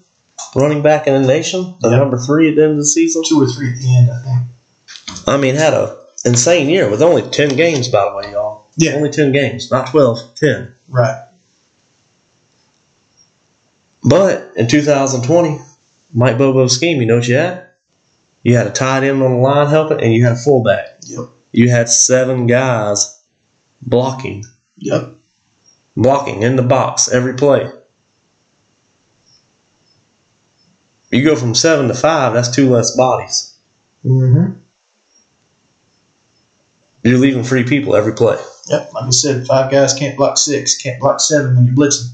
[0.55, 1.97] running back in the nation, the Yeah.
[1.97, 3.23] number three at the end of the season.
[3.25, 5.27] Two or three at the end, I think.
[5.27, 8.67] I mean, had a insane year with only 10 games, by the way, y'all.
[8.77, 8.93] Yeah.
[8.93, 10.75] Only 10 games, not 12, 10.
[10.91, 11.23] Right.
[14.05, 15.61] But in 2020,
[16.15, 17.67] Mike Bobo's scheme, you know what you had?
[18.43, 20.87] You had a tight end on the line helping, and you had a fullback.
[21.03, 21.29] Yep.
[21.53, 23.21] You had seven guys
[23.83, 24.45] blocking,
[24.79, 25.15] Yep.
[25.97, 27.71] blocking in the box every play.
[31.11, 33.55] You go from seven to five, that's two less bodies.
[34.05, 34.59] Mm-hmm.
[37.05, 38.39] You're leaving free people every play.
[38.69, 38.95] Yep.
[38.95, 42.09] Like I said, five guys can't block six, can't block seven when you're blitzing.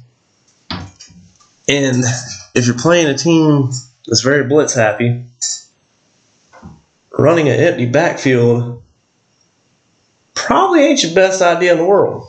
[1.68, 2.02] And
[2.54, 3.70] if you're playing a team
[4.06, 5.24] that's very blitz happy,
[7.18, 8.82] running an empty backfield
[10.34, 12.26] probably ain't your best idea in the world.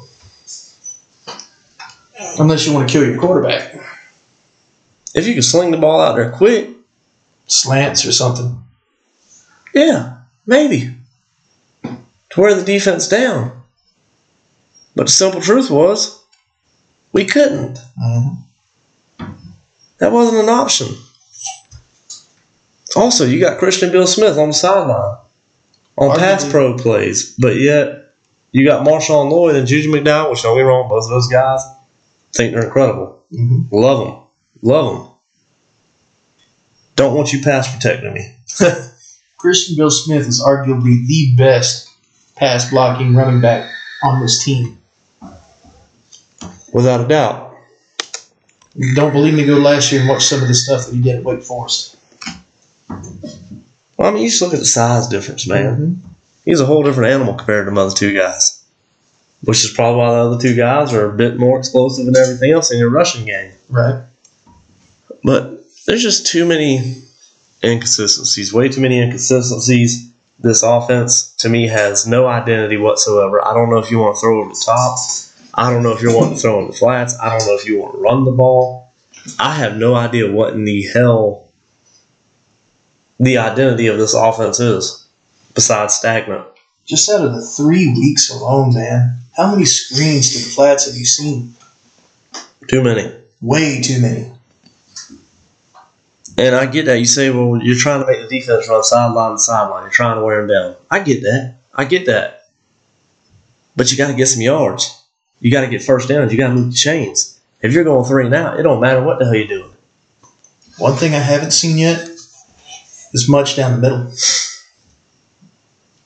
[2.38, 3.76] Unless you want to kill your quarterback.
[5.14, 6.70] If you can sling the ball out there quick,
[7.48, 8.62] Slants or something.
[9.74, 10.94] yeah, maybe.
[11.84, 13.64] To wear the defense down.
[14.96, 16.24] But the simple truth was,
[17.12, 17.80] we couldn't.
[18.00, 19.26] Mm-hmm.
[19.98, 20.90] That wasn't an option.
[22.96, 25.18] Also, you got Christian Beal-Smith on the sideline
[25.98, 28.14] on pass pro plays, but yet
[28.52, 31.62] you got Marshawn Lloyd and Juju McDowell, which don't get wrong, both of those guys
[32.34, 33.24] think they're incredible.
[33.32, 33.76] Mm-hmm.
[33.76, 34.24] Love them.
[34.62, 35.12] Love them.
[36.96, 38.36] Don't want you pass protecting me.
[39.38, 41.90] Christian Beal-Smith is arguably the best
[42.36, 43.72] pass blocking running back
[44.04, 44.78] on this team.
[46.74, 47.56] Without a doubt.
[48.96, 51.18] Don't believe me, go last year and watch some of the stuff that he did
[51.18, 51.89] at Wake Forest.
[52.90, 55.78] Well, I mean, you just look at the size difference, man.
[55.78, 56.10] Mhm.
[56.46, 58.56] He's a whole different animal compared to the other two guys.
[59.44, 62.52] Which is probably why the other two guys are a bit more explosive and everything
[62.52, 63.52] else in your rushing game.
[63.70, 63.96] Right.
[65.24, 67.02] But there's just too many
[67.64, 70.08] inconsistencies, way too many inconsistencies.
[70.40, 73.46] This offense, to me, has no identity whatsoever.
[73.46, 74.98] I don't know if you want to throw over the top.
[75.54, 77.18] I don't know if you're wanting to throw in the flats.
[77.22, 78.90] I don't know if you want to run the ball.
[79.38, 81.49] I have no idea what in the hell
[83.20, 85.08] the identity of this offense is,
[85.54, 86.48] besides stagnant.
[86.86, 90.96] Just out of the three weeks alone, man, how many screens to the flats have
[90.96, 91.54] you seen?
[92.68, 93.14] Too many.
[93.42, 94.32] Way too many.
[96.38, 97.00] And I get that.
[97.00, 99.84] You say, well, you're trying to make the defense run sideline to sideline.
[99.84, 100.76] You're trying to wear them down.
[100.90, 101.58] I get that.
[101.76, 102.46] I get that.
[103.76, 105.02] But you got to get some yards.
[105.42, 106.32] You got to get first downs.
[106.32, 107.40] You got to move the chains.
[107.62, 109.74] If you're going three and out, it don't matter what the hell you're doing.
[110.78, 112.09] One thing I haven't seen yet
[113.14, 114.12] is much down the middle.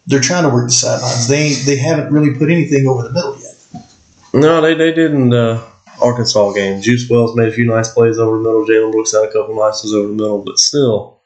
[0.05, 1.27] They're trying to work the sidelines.
[1.27, 3.53] They they haven't really put anything over the middle yet.
[4.33, 5.67] No, they, they did in uh, the
[6.01, 6.81] Arkansas game.
[6.81, 8.65] Juice Wells made a few nice plays over the middle.
[8.65, 10.39] Jalen Brooks had a couple nice ones over the middle.
[10.43, 11.21] But still,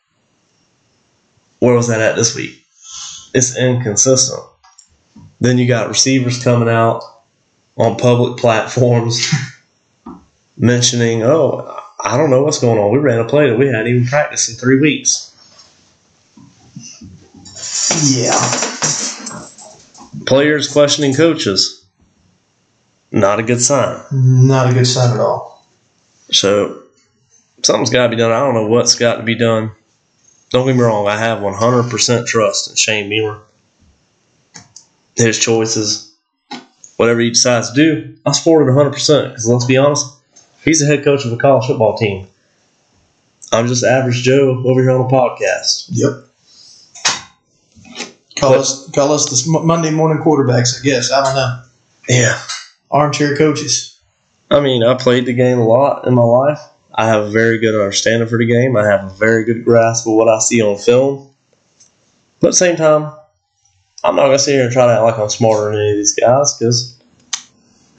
[1.60, 2.64] where was that at this week?
[3.34, 4.44] It's inconsistent.
[5.40, 7.04] Then you got receivers coming out
[7.78, 9.26] on public platforms
[10.58, 12.92] mentioning, oh, I don't know what's going on.
[12.92, 15.34] We ran a play that we hadn't even practiced in three weeks.
[18.04, 19.46] Yeah.
[20.26, 21.86] Players questioning coaches.
[23.12, 24.04] Not a good sign.
[24.12, 25.66] Not a good sign at all.
[26.32, 26.84] So
[27.64, 28.32] something's got to be done.
[28.32, 29.72] I don't know what's got to be done.
[30.50, 31.08] Don't get me wrong.
[31.08, 33.42] I have 100% trust in Shane Beamer.
[35.16, 36.14] His choices,
[36.98, 39.30] whatever he decides to do, I support it 100%.
[39.30, 40.18] Because let's be honest,
[40.68, 42.28] He's the head coach of a college football team.
[43.54, 45.88] I'm just average Joe over here on a podcast.
[45.92, 46.27] Yep.
[48.40, 50.80] Call But- us call us the Monday morning quarterbacks.
[50.80, 51.62] I guess I don't know.
[52.10, 52.40] Yeah.
[52.92, 53.98] Armchair coaches.
[54.50, 56.60] I mean, I played the game a lot in my life.
[56.96, 58.78] I have a very good understanding for the game.
[58.78, 61.30] I have a very good grasp of what I see on film.
[62.40, 63.12] But at the same time,
[64.04, 65.92] I'm not going to sit here and try to act like I'm smarter than any
[65.92, 66.98] of these guys because,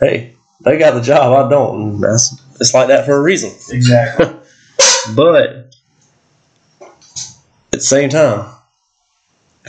[0.01, 1.47] hey, they got the job.
[1.47, 1.81] I don't.
[1.83, 3.51] And that's, it's like that for a reason.
[3.75, 4.27] Exactly.
[5.15, 5.73] But
[6.81, 6.91] at
[7.71, 8.47] the same time,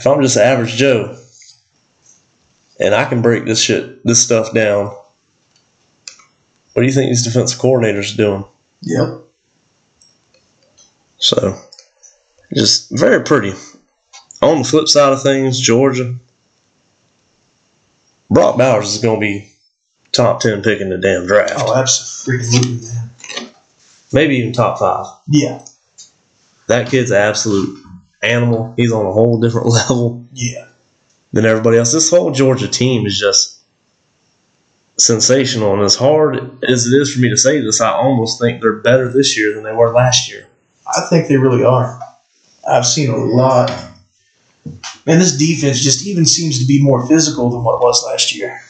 [0.00, 1.14] if I'm just an average Joe
[2.80, 4.86] and I can break this shit, this stuff down,
[6.72, 8.44] what do you think these defensive coordinators are doing?
[8.80, 9.08] yep.
[11.18, 11.54] So,
[12.54, 13.52] just very pretty.
[14.40, 16.16] On the flip side of things, Georgia,
[18.30, 19.52] Brock Bowers is going to be
[20.12, 21.52] top 10 pick in the damn draft.
[21.58, 23.50] Oh, absolutely, man.
[24.14, 25.06] Maybe even top five.
[25.28, 25.62] Yeah.
[26.68, 27.79] That kid's absolute
[28.22, 28.74] animal.
[28.76, 30.66] He's on a whole different level Yeah.
[31.32, 31.92] than everybody else.
[31.92, 33.58] This whole Georgia team is just
[34.98, 35.72] sensational.
[35.74, 38.74] And as hard as it is for me to say this, I almost think they're
[38.74, 40.46] better this year than they were last year.
[40.86, 41.98] I think they really are.
[42.68, 43.70] I've seen a lot.
[45.06, 48.34] And this defense just even seems to be more physical than what it was last
[48.34, 48.60] year.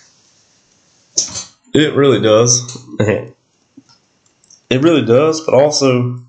[1.75, 2.79] It really does.
[4.71, 6.21] It really does, but also,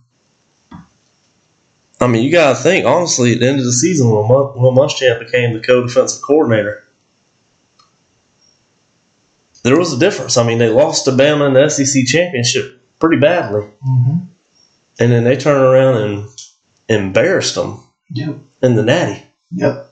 [2.01, 5.19] I mean, you got to think, honestly, at the end of the season, Will Muschamp
[5.19, 6.83] became the co defensive coordinator,
[9.63, 10.35] there was a difference.
[10.37, 14.15] I mean, they lost to Bama in the SEC championship pretty badly, Mm-hmm.
[14.99, 16.29] and then they turned around and
[16.89, 17.83] embarrassed them
[18.13, 18.35] Yep.
[18.63, 19.23] in the Natty.
[19.51, 19.87] Yep.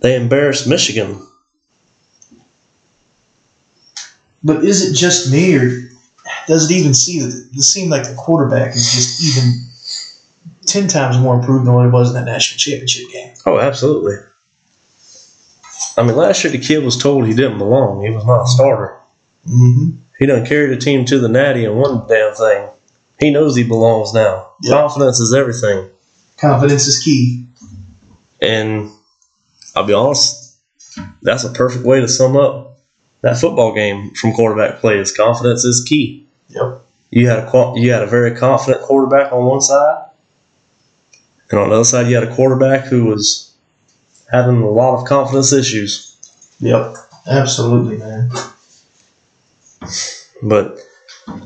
[0.00, 1.24] They embarrassed Michigan.
[4.42, 5.88] But is it just me, or
[6.48, 9.62] does it even see that it seemed like the quarterback is just even
[10.74, 13.32] ten times more improved than what it was in that national championship game?
[13.46, 14.16] Oh, absolutely.
[15.96, 18.02] I mean, last year the kid was told he didn't belong.
[18.02, 18.98] He was not a starter.
[19.48, 19.90] Mm-hmm.
[20.18, 22.68] He done carried the team to the natty and won the damn thing.
[23.20, 24.50] He knows he belongs now.
[24.62, 24.72] Yep.
[24.72, 25.88] Confidence is everything.
[26.36, 27.46] Confidence is key.
[28.40, 28.90] And
[29.74, 30.56] I'll be honest,
[31.22, 32.78] that's a perfect way to sum up
[33.22, 34.98] that football game from quarterback play.
[34.98, 36.26] Is confidence is key.
[36.48, 36.80] Yep.
[37.10, 40.03] You had a you had a very confident quarterback on one side,
[41.50, 43.54] and on the other side you had a quarterback who was
[44.30, 46.10] having a lot of confidence issues.
[46.60, 46.96] Yep.
[47.26, 48.30] Absolutely, man.
[50.42, 50.78] But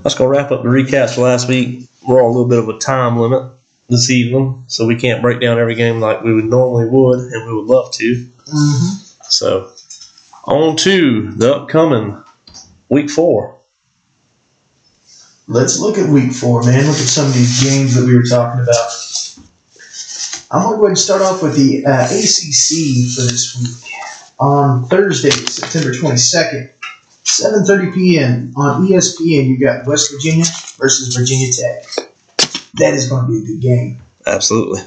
[0.02, 1.88] let's go wrap up the recaps for last week.
[2.06, 3.52] We're on a little bit of a time limit
[3.88, 7.46] this evening, so we can't break down every game like we would normally would, and
[7.46, 8.14] we would love to.
[8.46, 9.22] Mm-hmm.
[9.28, 9.72] So,
[10.44, 12.22] on to the upcoming
[12.88, 13.56] week four.
[15.46, 16.86] Let's look at week four, man.
[16.86, 18.90] Look at some of these games that we were talking about.
[20.50, 23.92] I'm going to go ahead and start off with the uh, ACC for this week.
[24.40, 26.70] On Thursday, September 22nd,
[27.24, 28.52] 7.30 p.m.
[28.56, 30.44] on ESPN, you got West Virginia
[30.76, 31.84] versus Virginia Tech.
[32.74, 34.00] That is going to be a good game.
[34.26, 34.80] Absolutely.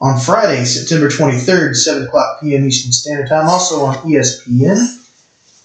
[0.00, 2.64] On Friday, September 23rd, 7 o'clock p.m.
[2.64, 4.94] Eastern Standard Time, also on ESPN,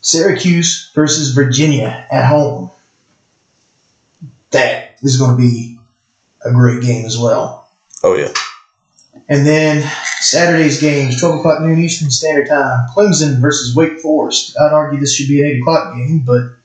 [0.02, 2.72] Syracuse versus Virginia at home.
[4.52, 5.80] That is going to be
[6.44, 7.70] a great game as well.
[8.02, 8.34] Oh, yeah.
[9.30, 14.58] And then Saturday's games, 12 o'clock noon Eastern Standard Time, Clemson versus Wake Forest.
[14.60, 16.56] I'd argue this should be an 8 o'clock game, but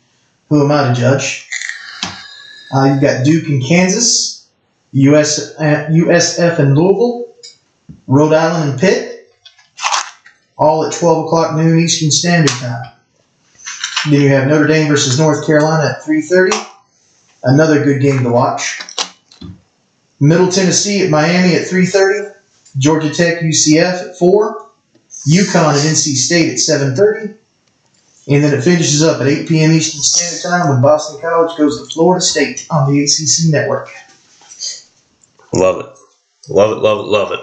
[0.49, 1.49] who am I to judge?
[2.75, 4.49] Uh, you've got Duke and Kansas,
[4.93, 7.33] US, uh, USF and Louisville,
[8.07, 9.33] Rhode Island and Pitt,
[10.57, 12.93] all at 12 o'clock noon Eastern Standard Time.
[14.11, 16.67] Then you have Notre Dame versus North Carolina at 3.30.
[17.45, 18.81] Another good game to watch.
[20.21, 22.28] Middle Tennessee at Miami at 3.30.
[22.79, 24.71] Georgia Tech UCF at 4.
[25.27, 27.37] UConn at NC State at 7.30.
[28.31, 29.73] And then it finishes up at 8 p.m.
[29.73, 33.91] Eastern Standard Time when Boston College goes to Florida State on the ACC network.
[35.53, 35.99] Love it.
[36.51, 37.41] Love it, love it, love it.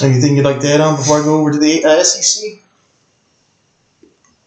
[0.00, 2.62] Anything you'd like to add on before I go over to the uh, SEC?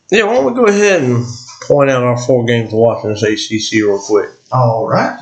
[0.09, 1.25] Yeah, why don't we go ahead and
[1.63, 4.29] point out our four games to watch in this ACC real quick?
[4.51, 5.19] All right.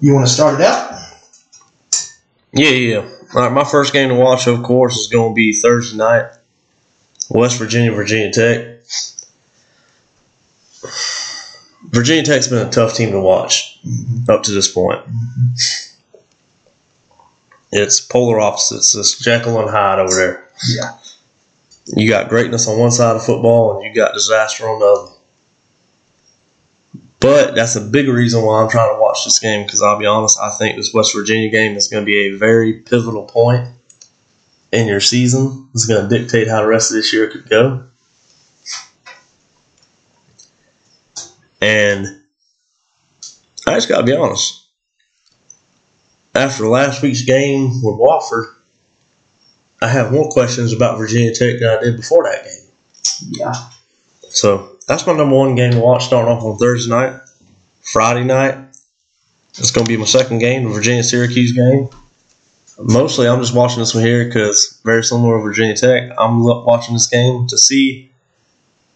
[0.00, 0.98] You want to start it out?
[2.52, 3.08] Yeah, yeah.
[3.34, 6.30] All right, my first game to watch, of course, is going to be Thursday night.
[7.28, 8.78] West Virginia, Virginia Tech.
[11.84, 14.30] Virginia Tech's been a tough team to watch mm-hmm.
[14.30, 15.00] up to this point.
[15.00, 15.52] Mm-hmm.
[17.72, 18.94] It's polar opposites.
[18.96, 20.48] It's Jekyll and Hyde over there.
[20.68, 20.96] Yeah.
[21.86, 25.12] You got greatness on one side of football, and you got disaster on the other.
[27.20, 30.06] But that's a big reason why I'm trying to watch this game because I'll be
[30.06, 33.68] honest, I think this West Virginia game is going to be a very pivotal point
[34.72, 35.68] in your season.
[35.74, 37.84] It's going to dictate how the rest of this year could go.
[41.60, 42.06] And
[43.66, 44.66] I just got to be honest.
[46.34, 48.46] After last week's game with Wofford,
[49.82, 52.70] I have more questions about Virginia Tech than I did before that game.
[53.28, 53.54] Yeah.
[54.28, 57.20] So that's my number one game to watch starting off on Thursday night.
[57.80, 58.56] Friday night,
[59.50, 61.88] it's going to be my second game, the Virginia Syracuse game.
[62.76, 66.10] Mostly, I'm just watching this one here because very similar to Virginia Tech.
[66.18, 68.10] I'm watching this game to see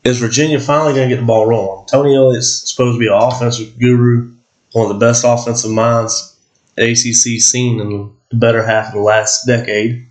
[0.03, 1.87] is Virginia finally going to get the ball rolling.
[1.87, 4.35] Tony Elliott's supposed to be an offensive guru,
[4.73, 6.37] one of the best offensive minds
[6.77, 10.07] ACC seen in the better half of the last decade.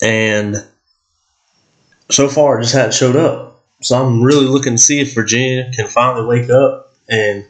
[0.00, 0.64] And
[2.08, 3.49] so far, it just hadn't showed up.
[3.80, 7.46] So I'm really looking to see if Virginia can finally wake up and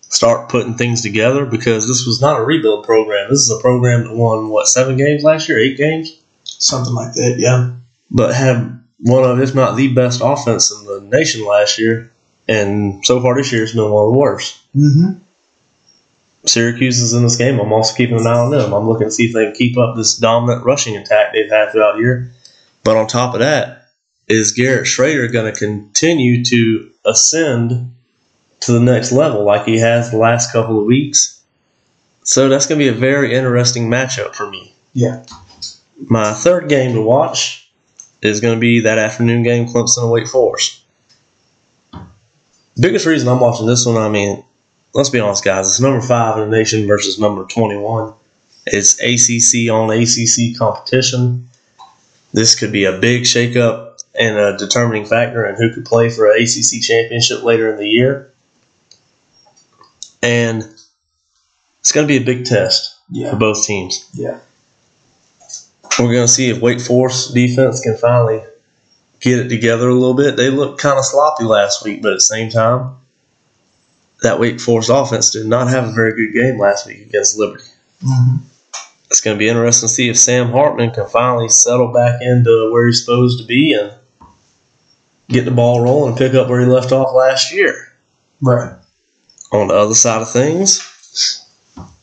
[0.00, 3.30] start putting things together because this was not a rebuild program.
[3.30, 5.58] This is a program that won, what, seven games last year?
[5.58, 6.20] Eight games?
[6.44, 7.72] Something like that, yeah.
[8.10, 12.12] But had one of, if not the best offense in the nation last year.
[12.48, 14.60] And so far this year, it's been one of the worst.
[14.76, 15.18] Mm-hmm.
[16.44, 17.60] Syracuse is in this game.
[17.60, 18.72] I'm also keeping an eye on them.
[18.72, 21.70] I'm looking to see if they can keep up this dominant rushing attack they've had
[21.70, 22.32] throughout the year.
[22.82, 23.79] But on top of that,
[24.30, 27.92] is Garrett Shrader going to continue to ascend
[28.60, 31.42] to the next level like he has the last couple of weeks?
[32.22, 34.72] So that's going to be a very interesting matchup for me.
[34.92, 35.24] Yeah.
[36.06, 37.68] My third game to watch
[38.22, 40.80] is going to be that afternoon game, Clemson and Wake Forest.
[42.80, 44.44] Biggest reason I'm watching this one, I mean,
[44.94, 45.66] let's be honest, guys.
[45.66, 48.14] It's number five in the nation versus number 21.
[48.66, 51.48] It's ACC on ACC competition.
[52.32, 56.30] This could be a big shakeup and a determining factor in who could play for
[56.30, 58.32] an ACC championship later in the year.
[60.22, 60.62] And
[61.80, 63.30] it's going to be a big test Yeah.
[63.30, 64.08] for both teams.
[64.12, 64.38] Yeah.
[65.98, 68.42] We're going to see if Wake Forest defense can finally
[69.20, 70.36] get it together a little bit.
[70.36, 72.96] They looked kind of sloppy last week, but at the same time,
[74.22, 77.64] that Wake Forest offense did not have a very good game last week against Liberty.
[78.02, 78.36] Mm-hmm.
[79.10, 82.70] It's going to be interesting to see if Sam Hartman can finally settle back into
[82.72, 83.92] where he's supposed to be and
[85.30, 87.92] get the ball rolling and pick up where he left off last year.
[88.40, 88.74] Right.
[89.52, 90.80] On the other side of things,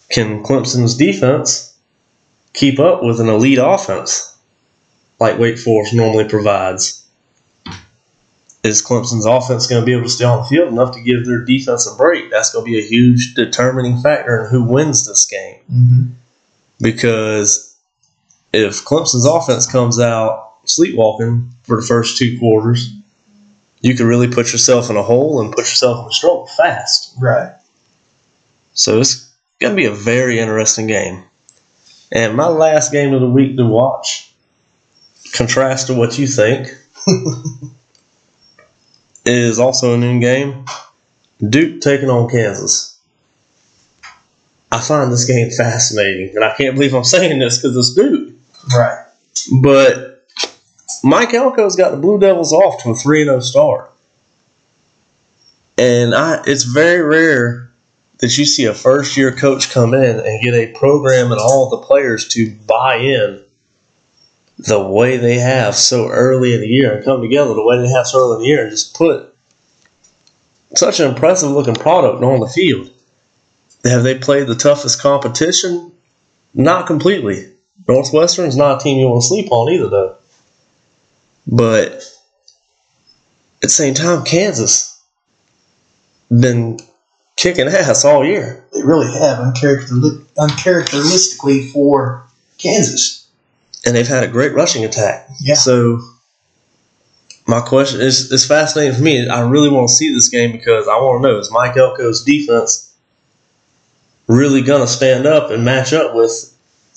[0.09, 1.77] can Clemson's defense
[2.53, 4.35] keep up with an elite offense
[5.19, 7.05] like Wake Forest normally provides?
[8.63, 11.25] Is Clemson's offense going to be able to stay on the field enough to give
[11.25, 12.29] their defense a break?
[12.31, 15.59] That's going to be a huge determining factor in who wins this game.
[15.71, 16.03] Mm-hmm.
[16.81, 17.75] Because
[18.51, 22.93] if Clemson's offense comes out sleepwalking for the first two quarters,
[23.81, 27.13] you could really put yourself in a hole and put yourself in a struggle fast.
[27.19, 27.53] Right.
[28.73, 31.23] So it's going to be a very interesting game.
[32.11, 34.31] And my last game of the week to watch,
[35.33, 36.69] contrast to what you think,
[39.25, 40.65] is also a noon game.
[41.47, 42.97] Duke taking on Kansas.
[44.71, 48.33] I find this game fascinating, and I can't believe I'm saying this because it's Duke.
[48.75, 49.05] Right.
[49.61, 50.06] But
[51.07, 53.91] Mike Elko's got the Blue Devils off to a 3 0 start.
[55.77, 57.71] And I, it's very rare
[58.17, 61.69] that you see a first year coach come in and get a program and all
[61.69, 63.41] the players to buy in
[64.57, 67.89] the way they have so early in the year and come together the way they
[67.89, 69.33] have so early in the year and just put
[70.75, 72.91] such an impressive looking product on the field.
[73.85, 75.93] Have they played the toughest competition?
[76.53, 77.53] Not completely.
[77.87, 80.17] Northwestern's not a team you want to sleep on either, though.
[81.47, 82.01] But at
[83.61, 84.99] the same time, Kansas
[86.29, 86.79] been
[87.37, 88.65] kicking ass all year.
[88.73, 92.25] They really have uncharacteristically for
[92.57, 93.27] Kansas.
[93.85, 95.27] and they've had a great rushing attack.
[95.39, 95.55] Yeah.
[95.55, 95.99] So
[97.47, 99.27] my question is it's fascinating for me.
[99.29, 102.23] I really want to see this game because I want to know is Mike Elko's
[102.23, 102.93] defense
[104.27, 106.53] really going to stand up and match up with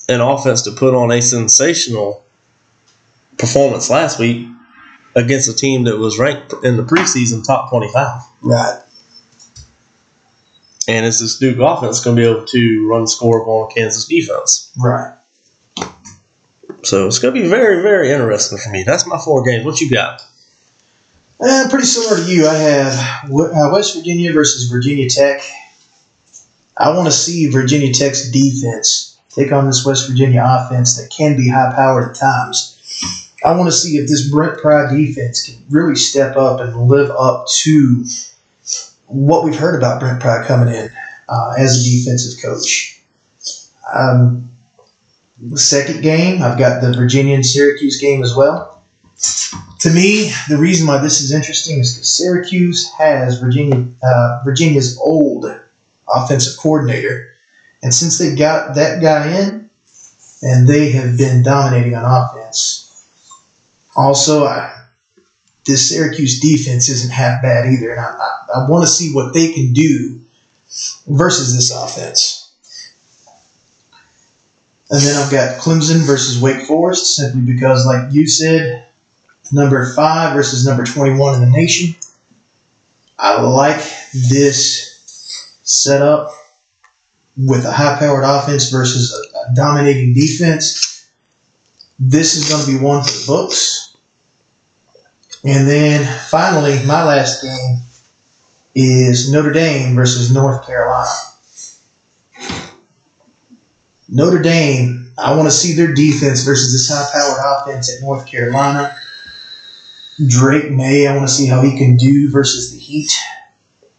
[0.09, 2.25] an offense to put on a sensational
[3.41, 4.47] performance last week
[5.15, 8.23] against a team that was ranked in the preseason top 25.
[8.43, 8.83] Right.
[10.87, 14.73] And is this Duke offense going to be able to run score on Kansas defense?
[14.77, 15.15] Right.
[16.83, 18.83] So it's going to be very, very interesting for me.
[18.83, 19.65] That's my four games.
[19.65, 20.23] What you got?
[21.39, 22.47] Uh, pretty similar to you.
[22.47, 25.41] I have uh, West Virginia versus Virginia Tech.
[26.77, 31.37] I want to see Virginia Tech's defense take on this West Virginia offense that can
[31.37, 32.80] be high powered at times.
[33.45, 37.11] I want to see if this Brent Pry defense can really step up and live
[37.11, 38.05] up to
[39.07, 40.91] what we've heard about Brent Pry coming in
[41.29, 43.01] uh, as a defensive coach.
[43.93, 44.51] Um,
[45.39, 48.83] the second game, I've got the Virginia and Syracuse game as well.
[49.81, 54.99] To me, the reason why this is interesting is because Syracuse has Virginia uh, Virginia's
[54.99, 55.47] old
[56.09, 57.33] offensive coordinator,
[57.83, 59.71] and since they got that guy in,
[60.43, 62.90] and they have been dominating on offense.
[63.97, 64.85] Also, I,
[65.67, 69.35] this Syracuse defense isn't half bad either, and I, I, I want to see what
[69.35, 70.21] they can do
[71.07, 72.41] versus this offense.
[74.91, 78.87] And then I've got Clemson versus Wake Forest, simply because, like you said,
[79.53, 81.95] number five versus number 21 in the nation.
[83.19, 83.81] I like
[84.13, 84.91] this
[85.63, 86.33] setup
[87.37, 90.90] with a high powered offense versus a, a dominating defense.
[92.03, 93.95] This is going to be one for the books.
[95.45, 97.81] And then finally, my last game
[98.75, 101.11] is Notre Dame versus North Carolina.
[104.09, 108.27] Notre Dame, I want to see their defense versus this high powered offense at North
[108.27, 108.97] Carolina.
[110.27, 113.13] Drake Maye, I want to see how he can do versus the Heat.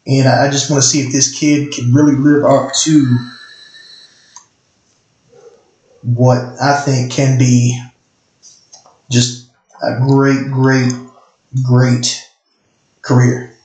[0.07, 3.17] And I just want to see if this kid can really live up to
[6.01, 7.79] what I think can be
[9.11, 9.51] just
[9.83, 10.91] a great, great,
[11.63, 12.27] great
[13.01, 13.57] career.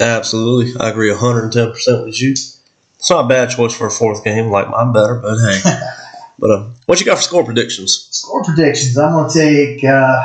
[0.00, 0.78] Absolutely.
[0.80, 2.32] I agree 110% with you.
[2.32, 4.50] It's not a bad choice for a fourth game.
[4.50, 5.60] Like mine better, but hey.
[6.38, 8.08] but um, what you got for score predictions?
[8.10, 8.96] Score predictions.
[8.96, 9.84] I'm going to take.
[9.84, 10.22] Uh,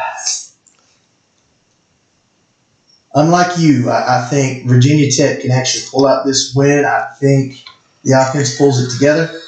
[3.13, 6.85] unlike you, I, I think Virginia Tech can actually pull out this win.
[6.85, 7.63] I think
[8.03, 9.41] the offense pulls it together.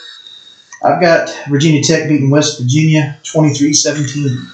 [0.83, 4.47] I've got Virginia Tech beating West Virginia 23 17.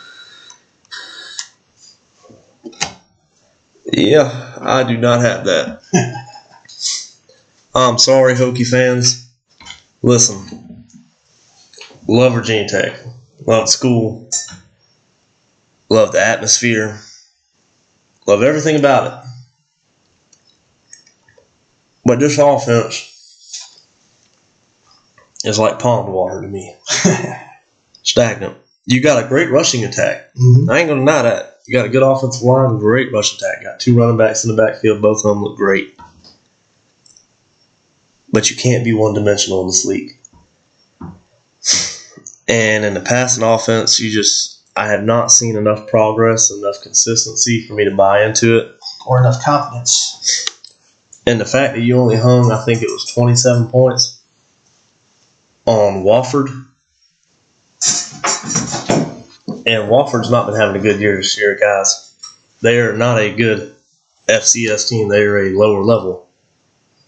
[3.92, 5.82] Yeah, I do not have that.
[7.76, 9.28] I'm sorry, Hokie fans.
[10.04, 10.86] Listen,
[12.08, 13.00] love Virginia Tech,
[13.46, 14.30] love the school,
[15.90, 17.00] love the atmosphere,
[18.28, 19.30] love everything about it.
[22.06, 23.19] But this offense
[25.44, 26.76] is like pond water to me.
[28.04, 28.58] Stagnant.
[28.86, 30.34] You got a great rushing attack.
[30.36, 30.70] Mhm.
[30.70, 31.58] I ain't gonna deny that.
[31.68, 33.62] You got a good offensive line, great rush attack.
[33.64, 35.98] Got two running backs in the backfield, both of them look great.
[38.32, 40.16] But you can't be one dimensional in this league.
[42.48, 47.68] And in the passing offense, you just I have not seen enough progress, enough consistency
[47.68, 48.76] for me to buy into it.
[49.06, 50.46] Or enough confidence.
[51.28, 54.19] And the fact that you only hung, I think it was 27 points
[55.70, 56.48] on Wofford.
[59.68, 62.12] And Wofford's not been having a good year this year, guys.
[62.62, 63.76] They are not a good
[64.28, 65.10] FCS team.
[65.10, 66.28] They are a lower level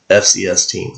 [0.10, 0.94] FCS team.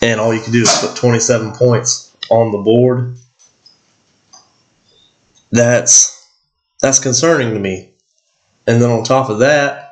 [0.00, 3.16] And all you can do is put 27 points on the board.
[5.50, 6.24] That's
[6.80, 7.94] that's concerning to me.
[8.68, 9.85] And then on top of that,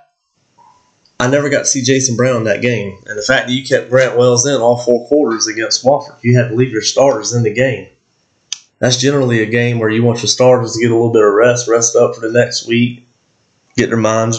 [1.25, 2.99] I never got to see Jason Brown in that game.
[3.07, 6.37] And the fact that you kept Grant Wells in all four quarters against Wofford, you
[6.37, 7.89] had to leave your starters in the game.
[8.79, 11.33] That's generally a game where you want your starters to get a little bit of
[11.33, 13.07] rest, rest up for the next week,
[13.77, 14.39] get their minds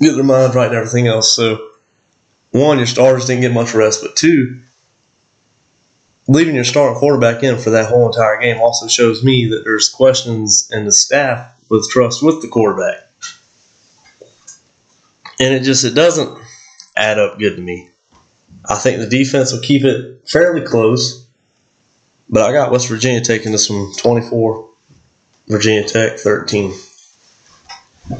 [0.00, 1.34] get their minds right and everything else.
[1.34, 1.70] So
[2.50, 4.60] one, your starters didn't get much rest, but two,
[6.28, 9.88] leaving your starting quarterback in for that whole entire game also shows me that there's
[9.88, 13.07] questions in the staff with trust with the quarterback
[15.40, 16.38] and it just it doesn't
[16.96, 17.90] add up good to me.
[18.68, 21.26] I think the defense will keep it fairly close,
[22.28, 24.68] but I got West Virginia taking this one 24,
[25.48, 26.72] Virginia Tech 13.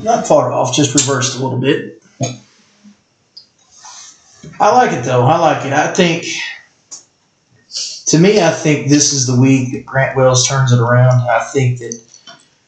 [0.03, 2.03] Not far off, just reversed a little bit.
[4.61, 5.23] I like it though.
[5.23, 5.73] I like it.
[5.73, 6.25] I think,
[8.07, 11.29] to me, I think this is the week that Grant Wells turns it around.
[11.29, 12.01] I think that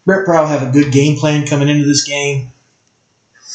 [0.05, 2.51] Brett will have a good game plan coming into this game.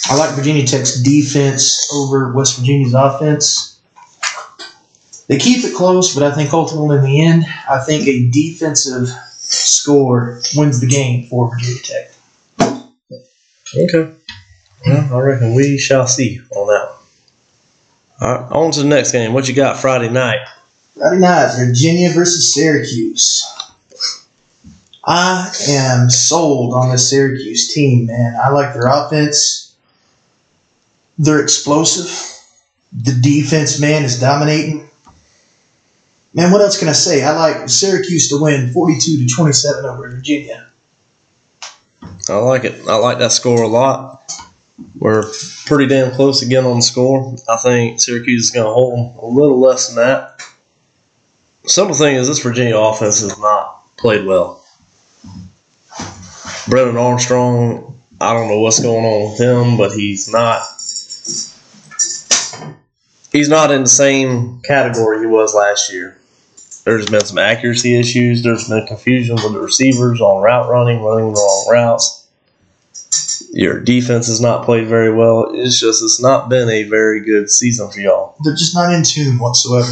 [0.10, 3.80] I like Virginia Tech's defense over West Virginia's offense.
[5.28, 9.10] They keep it close, but I think ultimately in the end, I think a defensive
[9.32, 12.12] score wins the game for Virginia Tech.
[13.78, 14.14] Okay.
[14.86, 16.96] Well, I reckon we shall see on that one.
[18.22, 19.34] All right, on to the next game.
[19.34, 20.48] What you got Friday night?
[20.96, 23.44] Friday night, Virginia versus Syracuse.
[25.04, 28.36] I am sold on this Syracuse team, man.
[28.42, 29.65] I like their offense.
[31.18, 32.32] They're explosive.
[32.92, 34.90] The defense, man, is dominating.
[36.34, 37.24] Man, what else can I say?
[37.24, 40.68] I like Syracuse to win 42 to 27 over Virginia.
[42.30, 42.88] I like it.
[42.88, 44.22] I like that score a lot.
[44.98, 45.24] We're
[45.66, 47.36] pretty damn close again on the score.
[47.48, 50.42] I think Syracuse is going to hold them a little less than that.
[51.66, 54.64] Simple thing is, this Virginia offense has not played well.
[56.68, 60.62] Brennan Armstrong, I don't know what's going on with him, but he's not.
[63.36, 66.18] He's not in the same category he was last year.
[66.86, 68.42] There's been some accuracy issues.
[68.42, 72.30] There's been confusion with the receivers on route running, running the wrong routes.
[73.52, 75.52] Your defense has not played very well.
[75.54, 78.38] It's just it's not been a very good season for y'all.
[78.42, 79.92] They're just not in tune whatsoever.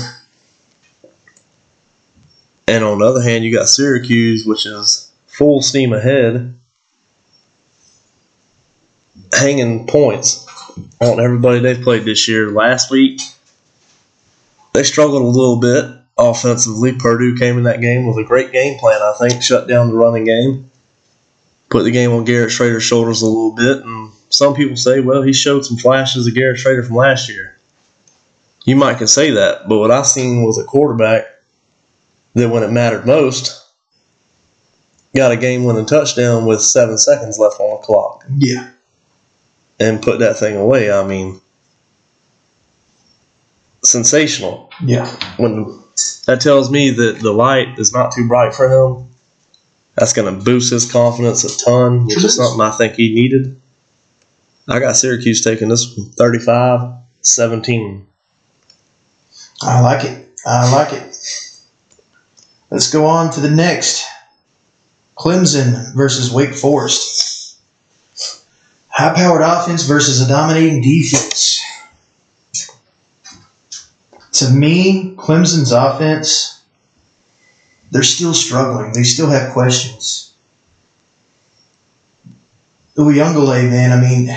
[2.65, 6.55] And on the other hand, you got Syracuse, which is full steam ahead,
[9.33, 10.42] hanging points
[10.99, 12.51] on everybody they've played this year.
[12.51, 13.21] Last week,
[14.73, 15.85] they struggled a little bit
[16.17, 16.93] offensively.
[16.93, 19.95] Purdue came in that game with a great game plan, I think, shut down the
[19.95, 20.69] running game,
[21.69, 23.83] put the game on Garrett Shrader's shoulders a little bit.
[23.83, 27.57] And some people say, well, he showed some flashes of Garrett Shrader from last year.
[28.65, 31.25] You might can say that, but what I seen was a quarterback
[32.33, 33.61] that when it mattered most,
[35.15, 38.69] got a game winning touchdown with seven seconds left on the clock Yeah.
[39.83, 40.91] And put that thing away.
[40.91, 41.41] I mean,
[43.83, 44.71] sensational.
[44.83, 45.07] Yeah.
[45.37, 45.65] When
[46.25, 49.09] that tells me that the light is not too bright for him,
[49.95, 53.59] that's going to boost his confidence a ton, which is something I think he needed.
[54.67, 58.07] I got Syracuse taking this one 35 17.
[59.61, 60.29] I like it.
[60.45, 61.17] I like it.
[62.71, 64.07] Let's go on to the next.
[65.15, 67.32] Clemson versus Wake Forest.
[68.93, 71.59] High powered offense versus a dominating defense.
[74.33, 76.61] To me, Clemson's offense,
[77.89, 78.93] they're still struggling.
[78.93, 80.33] They still have questions.
[82.95, 84.29] Uiagalelei, man, I mean,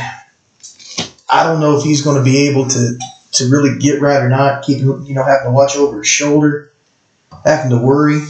[1.28, 2.98] I don't know if he's going to be able to
[3.32, 6.72] to really get right or not, keeping you know having to watch over his shoulder,
[7.44, 8.22] having to worry.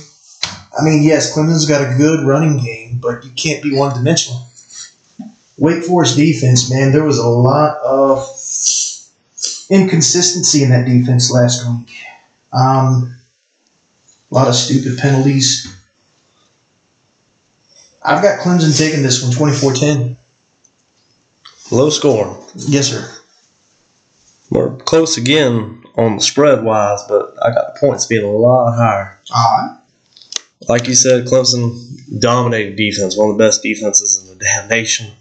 [0.77, 4.46] I mean, yes, Clemson's got a good running game, but you can't be one dimensional.
[5.59, 8.19] Wake Forest defense, man, there was a lot of
[9.71, 11.91] inconsistency in that defense last week.
[12.53, 13.19] Um,
[14.31, 15.73] a lot of stupid penalties.
[18.03, 20.17] I've got Clemson taking this one 24 10.
[21.73, 22.37] Low scoring.
[22.55, 23.13] Yes, sir.
[24.51, 28.77] We're close again on the spread wise, but I got the points being a lot
[28.77, 29.19] higher.
[29.35, 29.79] All right.
[30.69, 35.13] Like you said, Clemson dominated defense, one of the best defenses in the damn nation.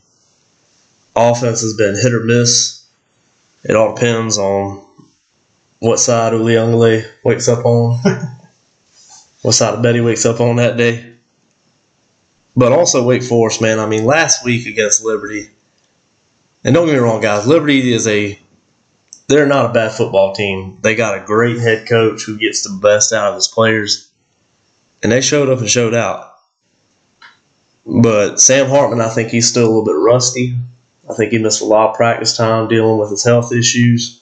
[1.16, 2.86] Offense has been hit or miss.
[3.64, 4.86] It all depends on
[5.80, 8.00] what side Uli Uiagalelei wakes up on,
[9.42, 11.14] what side of Betty wakes up on that day.
[12.56, 13.80] But also Wake Forest, man.
[13.80, 15.50] I mean, last week against Liberty,
[16.64, 18.40] and don't get me wrong, guys, Liberty is a
[19.28, 20.78] they're not a bad football team.
[20.82, 24.12] They got a great head coach who gets the best out of his players
[25.06, 26.34] and they showed up and showed out.
[27.86, 30.56] But Sam Hartman, I think he's still a little bit rusty.
[31.10, 34.22] I think he missed a lot of practice time dealing with his health issues,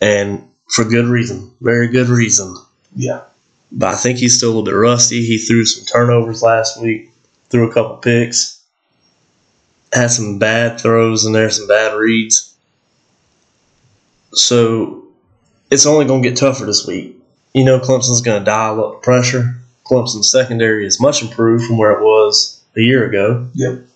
[0.00, 2.56] and for good reason, very good reason.
[2.94, 3.22] Yeah.
[3.70, 5.24] But I think he's still a little bit rusty.
[5.24, 7.10] He threw some turnovers last week,
[7.50, 8.62] threw a couple picks,
[9.92, 12.54] had some bad throws in there, some bad reads.
[14.32, 15.04] So
[15.70, 17.16] it's only going to get tougher this week.
[17.54, 19.54] You know, Clemson's going to dial up the pressure.
[19.84, 23.48] Clemson's secondary is much improved from where it was a year ago.
[23.54, 23.86] Yep.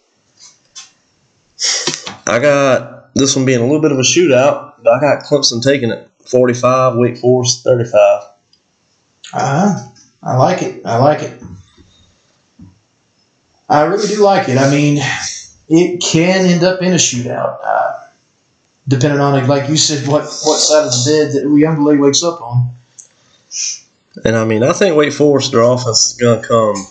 [2.33, 5.62] I got this one being a little bit of a shootout, but I got Clemson
[5.62, 8.22] taking it 45, Wake Forest 35.
[9.35, 9.89] Uh,
[10.22, 10.87] I like it.
[10.87, 11.43] I like it.
[13.68, 14.57] I really do like it.
[14.57, 14.99] I mean,
[15.68, 18.07] it can end up in a shootout, uh,
[18.89, 22.41] depending on, like you said, what, what side of the bed that Uiagalelei wakes up
[22.41, 22.70] on.
[24.24, 26.87] And I mean, I think Wake Forest, their offense is going to come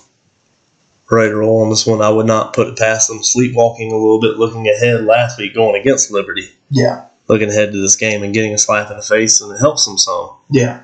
[1.12, 2.02] ready to roll on this one.
[2.02, 5.54] I would not put it past them sleepwalking a little bit, looking ahead last week,
[5.54, 7.06] going against Liberty, Yeah.
[7.28, 9.86] looking ahead to this game and getting a slap in the face, and it helps
[9.86, 10.32] them some.
[10.50, 10.82] Yeah.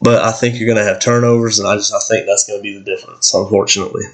[0.00, 2.58] But I think you're going to have turnovers, and I just I think that's going
[2.58, 4.04] to be the difference, unfortunately.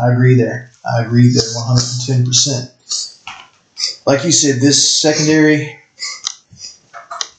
[0.00, 0.70] I agree there.
[0.84, 2.70] I agree there 110%.
[4.06, 5.76] Like you said, this secondary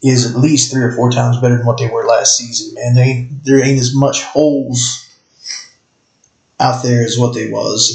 [0.04, 2.96] is at least three or four times better than what they were last season, man.
[2.96, 5.01] They there ain't as much holes
[6.62, 7.92] out there is what they was.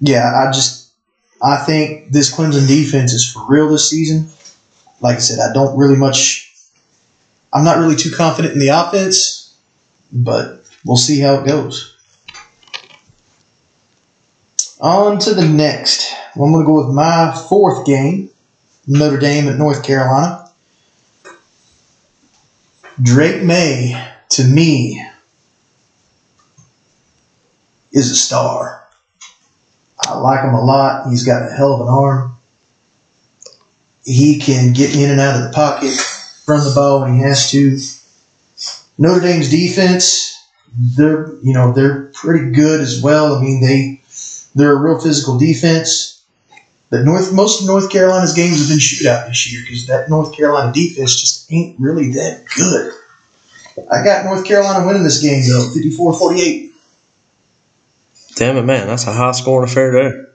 [0.00, 0.90] And yeah, I just
[1.42, 4.28] I think this Clemson defense is for real this season.
[5.00, 6.50] Like I said, I don't really much
[7.52, 9.54] I'm not really too confident in the offense,
[10.12, 11.96] but we'll see how it goes.
[14.80, 16.10] On to the next.
[16.34, 18.30] Well, I'm going to go with my fourth game
[18.86, 20.50] Notre Dame at North Carolina.
[23.00, 25.04] Drake Maye, to me,
[27.92, 28.84] is a star.
[30.06, 31.08] I like him a lot.
[31.08, 32.36] He's got a hell of an arm.
[34.04, 35.94] He can get in and out of the pocket,
[36.46, 37.78] run the ball when he has to.
[38.98, 40.36] Notre Dame's defense,
[40.78, 43.36] they're you know they're pretty good as well.
[43.36, 44.00] I mean they
[44.54, 46.22] they're a real physical defense.
[46.90, 50.36] But North most of North Carolina's games have been shootout this year because that North
[50.36, 52.92] Carolina defense just ain't really that good.
[53.90, 56.69] I got North Carolina winning this game though, 54-48.
[58.40, 58.86] Damn it, man.
[58.86, 60.30] That's a high scoring affair there.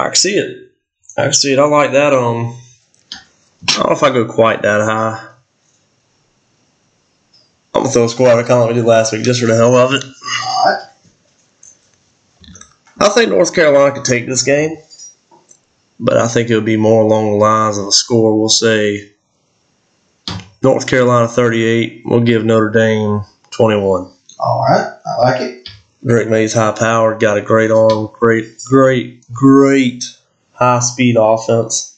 [0.00, 0.72] I can see it.
[1.14, 1.58] I can see it.
[1.58, 2.14] I like that.
[2.14, 2.56] Um,
[3.68, 5.28] I don't know if I go quite that high.
[7.74, 9.56] I'm gonna throw a score out of like we did last week, just for the
[9.56, 10.02] hell of it.
[12.98, 14.78] I think North Carolina could take this game,
[16.00, 18.34] but I think it'll be more along the lines of a score.
[18.34, 19.12] We'll say
[20.62, 22.04] North Carolina 38.
[22.06, 23.20] We'll give Notre Dame
[23.50, 24.10] 21.
[24.40, 25.57] Alright, I like it.
[26.08, 30.04] Drake Maye's high power, got a great arm, great, great, great
[30.52, 31.96] high speed offense.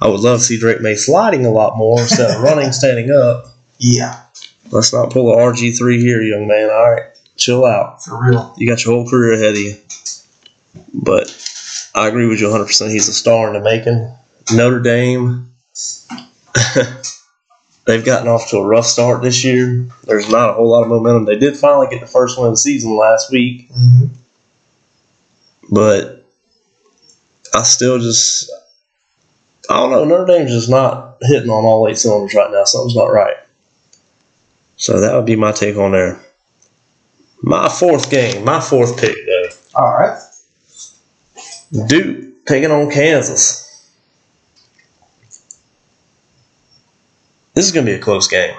[0.00, 3.10] I would love to see Drake Maye sliding a lot more instead of running, standing
[3.10, 3.46] up.
[3.78, 4.20] Yeah,
[4.70, 6.70] Let's not pull a RG3 here, young man.
[6.70, 7.02] All right,
[7.36, 8.02] chill out.
[8.02, 8.54] for real.
[8.56, 9.76] You got your whole career ahead of you.
[10.94, 11.30] But
[11.94, 12.90] I agree with you 100%.
[12.90, 14.10] He's a star in the making.
[14.52, 15.52] Notre Dame,
[17.86, 19.86] they've gotten off to a rough start this year.
[20.04, 21.24] There's not a whole lot of momentum.
[21.24, 24.06] They did finally get the first win of the season last week, hmm
[25.70, 26.24] but
[27.54, 28.52] I still just,
[29.70, 30.04] I don't know.
[30.04, 32.64] Notre Dame's just not hitting on all eight cylinders right now.
[32.64, 33.36] Something's not right.
[34.76, 36.20] So that would be my take on there.
[37.42, 39.48] My fourth game, my fourth pick, though.
[39.74, 40.20] Alright.
[41.86, 43.63] Duke taking on Kansas.
[47.54, 48.56] This is going to be a close game.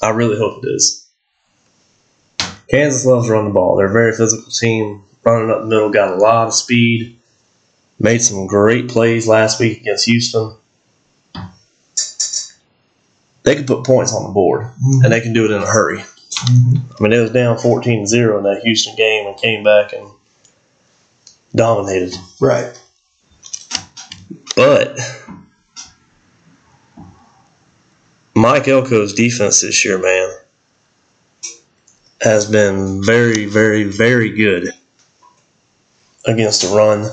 [0.00, 1.06] I really hope it is.
[2.70, 3.76] Kansas loves to run the ball.
[3.76, 5.02] They're a very physical team.
[5.24, 7.18] Running up the middle, got a lot of speed.
[8.00, 10.56] Made some great plays last week against Houston.
[13.44, 15.04] They can put points on the board, Mhm.
[15.04, 15.98] and they can do it in a hurry.
[15.98, 16.80] Mhm.
[16.98, 20.08] I mean, it was down 14 0 in that Houston game and came back and
[21.54, 22.16] dominated.
[22.40, 22.72] Right.
[24.56, 24.98] But
[28.42, 30.28] Mike Elko's defense this year, man,
[32.20, 34.72] has been very, very, very good
[36.26, 37.08] against the run.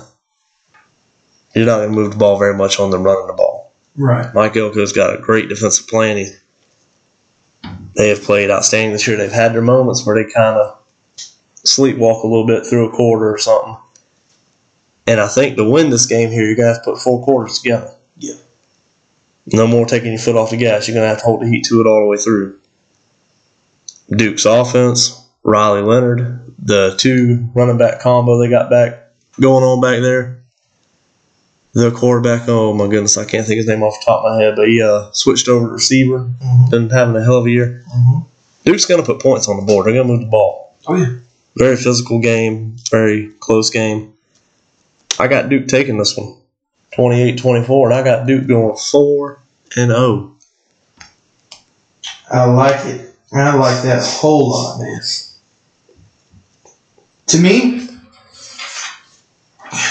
[1.53, 3.71] You're not going to move the ball very much on them running the ball.
[3.95, 4.33] Right.
[4.33, 6.17] Mike Elko's got a great defensive plan.
[6.17, 6.31] He,
[7.95, 9.15] they have played outstanding this year.
[9.15, 10.81] They've had their moments where they kind of
[11.63, 13.77] sleepwalk a little bit through a quarter or something.
[15.05, 17.93] And I think to win this game here, you guys put four quarters together.
[19.51, 20.87] No more taking your foot off the gas.
[20.87, 22.59] You're going to have to hold the heat to it all the way through.
[24.09, 30.01] Duke's offense, Riley Leonard, the two running back combo they got back going on back
[30.01, 30.41] there.
[31.73, 34.41] The quarterback, oh my goodness, I can't think his name off the top of my
[34.41, 36.19] head, but he uh, switched over to receiver.
[36.19, 36.69] Mm-hmm.
[36.71, 37.83] Been having a hell of a year.
[37.95, 38.19] Mm-hmm.
[38.65, 39.85] Duke's going to put points on the board.
[39.85, 40.75] They're going to move the ball.
[40.87, 41.13] Oh yeah.
[41.55, 44.13] Very physical game, very close game.
[45.19, 46.38] I got Duke taking this one
[46.93, 49.41] 28 24, and I got Duke going 4
[49.77, 50.35] and oh.
[50.99, 51.05] 0.
[52.31, 53.15] I like it.
[53.33, 55.01] I like that a whole lot, man.
[57.27, 57.87] To me,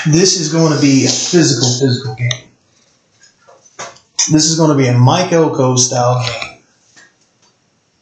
[0.07, 2.51] this is going to be a physical, physical game.
[4.31, 6.63] This is going to be a Mike Elko style game.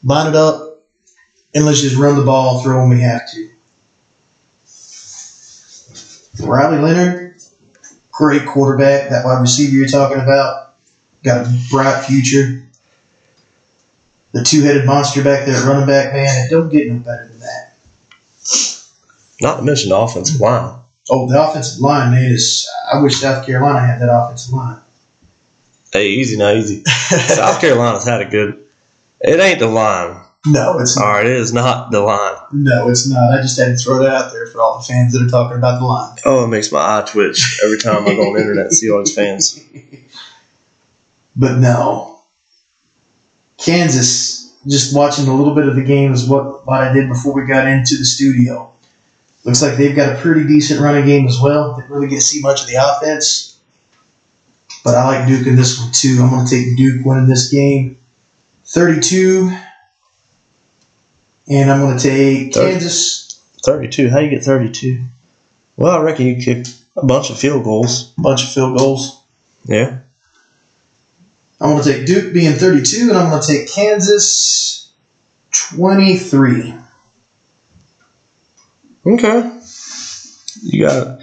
[0.05, 0.79] Line it up,
[1.55, 3.51] and let's just run the ball, throw when we have to.
[6.43, 7.26] Riley Leonard,
[8.17, 9.11] great quarterback.
[9.11, 10.75] That wide receiver you're talking about,
[11.23, 12.67] got a bright future
[14.37, 17.41] the two headed monster back there running back, man, it don't get no better than
[17.41, 17.75] that.
[19.41, 20.79] Not to mention the offensive line.
[21.09, 24.81] Oh, the offensive line, man, is I wish South Carolina had that offensive line.
[25.91, 26.85] Hey, easy now, easy.
[26.85, 28.63] South Carolina's had a good.
[29.21, 30.21] It ain't the line.
[30.49, 31.05] No, it's not.
[31.05, 32.37] right, it is not the line.
[32.53, 33.33] No, it's not.
[33.33, 35.57] I just had to throw that out there for all the fans that are talking
[35.57, 36.17] about the line.
[36.25, 38.91] Oh, it makes my eye twitch every time I go on the internet and see
[38.91, 39.61] all these fans.
[41.37, 42.21] But no.
[43.59, 47.35] Kansas, just watching a little bit of the game is what, what I did before
[47.35, 48.73] we got into the studio.
[49.45, 51.77] Looks like they've got a pretty decent running game as well.
[51.77, 53.59] Didn't really get to see much of the offense.
[54.83, 56.19] But I like Duke in this one too.
[56.23, 57.99] I'm going to take Duke winning this game
[58.65, 59.51] 32.
[61.49, 62.73] And I'm going to take Thirty.
[62.73, 64.11] Kansas 32.
[64.11, 65.05] How you get 32?
[65.77, 66.67] Well, I reckon you kick
[66.97, 68.15] a bunch of field goals.
[68.17, 69.23] A bunch of field goals.
[69.65, 69.99] Yeah.
[71.61, 74.93] I'm going to take Duke being 32, and I'm going to take Kansas
[75.53, 76.75] 23.
[79.07, 79.61] Okay.
[80.63, 81.21] You got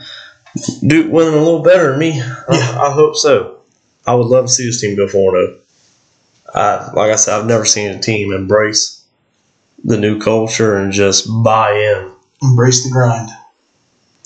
[0.85, 2.21] Duke winning a little better than me.
[2.21, 3.59] I, I hope so.
[4.05, 5.59] I would love to see this team go 4 0.
[6.53, 9.02] I, like I said, I've never seen a team embrace
[9.83, 12.11] the new culture and just buy in.
[12.41, 13.29] Embrace the grind.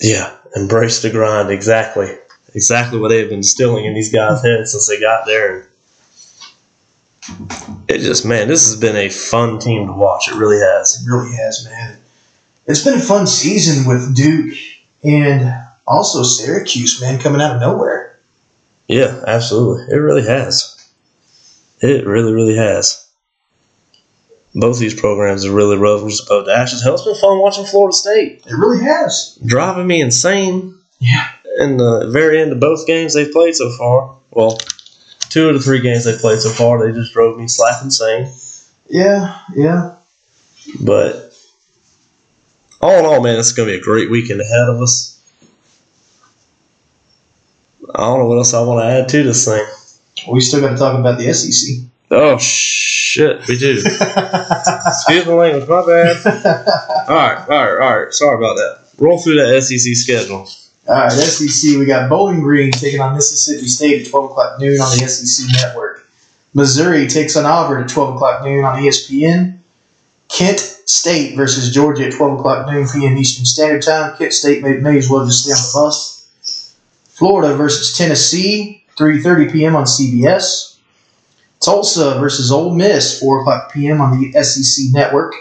[0.00, 1.50] Yeah, embrace the grind.
[1.50, 2.16] Exactly.
[2.54, 5.68] Exactly what they've been instilling in these guys' heads since they got there.
[7.88, 10.28] It just, man, this has been a fun team to watch.
[10.28, 11.00] It really has.
[11.00, 11.98] It really has, man.
[12.66, 14.56] It's been a fun season with Duke
[15.02, 15.54] and
[15.86, 18.18] also Syracuse, man, coming out of nowhere.
[18.86, 19.94] Yeah, absolutely.
[19.94, 20.74] It really has.
[21.80, 23.07] It really, really has.
[24.60, 26.82] Both these programs are really rivals above the ashes.
[26.82, 28.42] Hell, it's been fun watching Florida State.
[28.44, 29.38] It really has.
[29.46, 30.76] Driving me insane.
[30.98, 31.28] Yeah.
[31.58, 34.16] In the very end of both games they've played so far.
[34.32, 34.58] Well,
[35.28, 38.32] two of the three games they've played so far, they just drove me slap insane.
[38.88, 39.94] Yeah, yeah.
[40.80, 41.36] But
[42.80, 45.14] all in all, man, it's going to be a great weekend ahead of us.
[47.94, 49.64] I don't know what else I want to add to this thing.
[50.28, 51.84] We still got to talk about the SEC.
[52.10, 52.38] Oh,
[53.18, 53.78] shit, we do.
[53.78, 56.16] Excuse my language, my bad.
[57.08, 58.12] All right, all right, all right.
[58.12, 58.80] Sorry about that.
[58.98, 60.48] Roll through that SEC schedule.
[60.88, 61.78] All right, SEC.
[61.78, 65.46] We got Bowling Green taking on Mississippi State at 12 o'clock noon on the SEC
[65.52, 66.06] Network.
[66.54, 69.58] Missouri takes on Auburn at 12 o'clock noon on ESPN.
[70.28, 73.16] Kent State versus Georgia at 12 o'clock noon p.m.
[73.16, 74.16] Eastern Standard Time.
[74.16, 76.76] Kent State may, may as well just stay on the bus.
[77.08, 79.76] Florida versus Tennessee, 3.30 p.m.
[79.76, 80.67] on CBS.
[81.60, 84.00] Tulsa versus Ole Miss, 4 o'clock p.m.
[84.00, 85.34] on the SEC Network.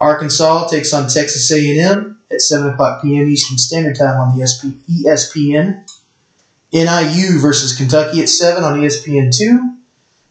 [0.00, 3.28] Arkansas takes on Texas A&M at 7 o'clock p.m.
[3.28, 5.86] Eastern Standard Time on the SP, ESPN.
[6.72, 9.78] NIU versus Kentucky at 7 on E ESPN2.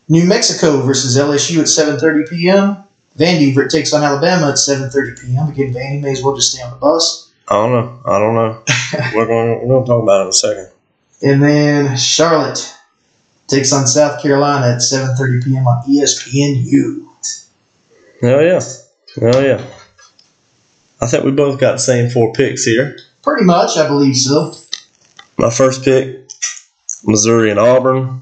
[0.09, 2.83] New Mexico versus LSU at 7.30 p.m.
[3.17, 5.47] Vandy takes on Alabama at 7.30 p.m.
[5.47, 7.31] Again, Vandy may as well just stay on the bus.
[7.47, 7.99] I don't know.
[8.05, 8.63] I don't know.
[9.15, 9.61] we're going.
[9.61, 10.69] We're going to talk about it in a second.
[11.21, 12.73] And then Charlotte
[13.47, 15.67] takes on South Carolina at 7.30 p.m.
[15.67, 17.07] on ESPNU.
[18.21, 18.61] Hell yeah.
[19.19, 19.65] Hell yeah.
[21.01, 22.97] I think we both got the same four picks here.
[23.21, 24.53] Pretty much, I believe so.
[25.37, 26.29] My first pick,
[27.03, 28.21] Missouri and Auburn.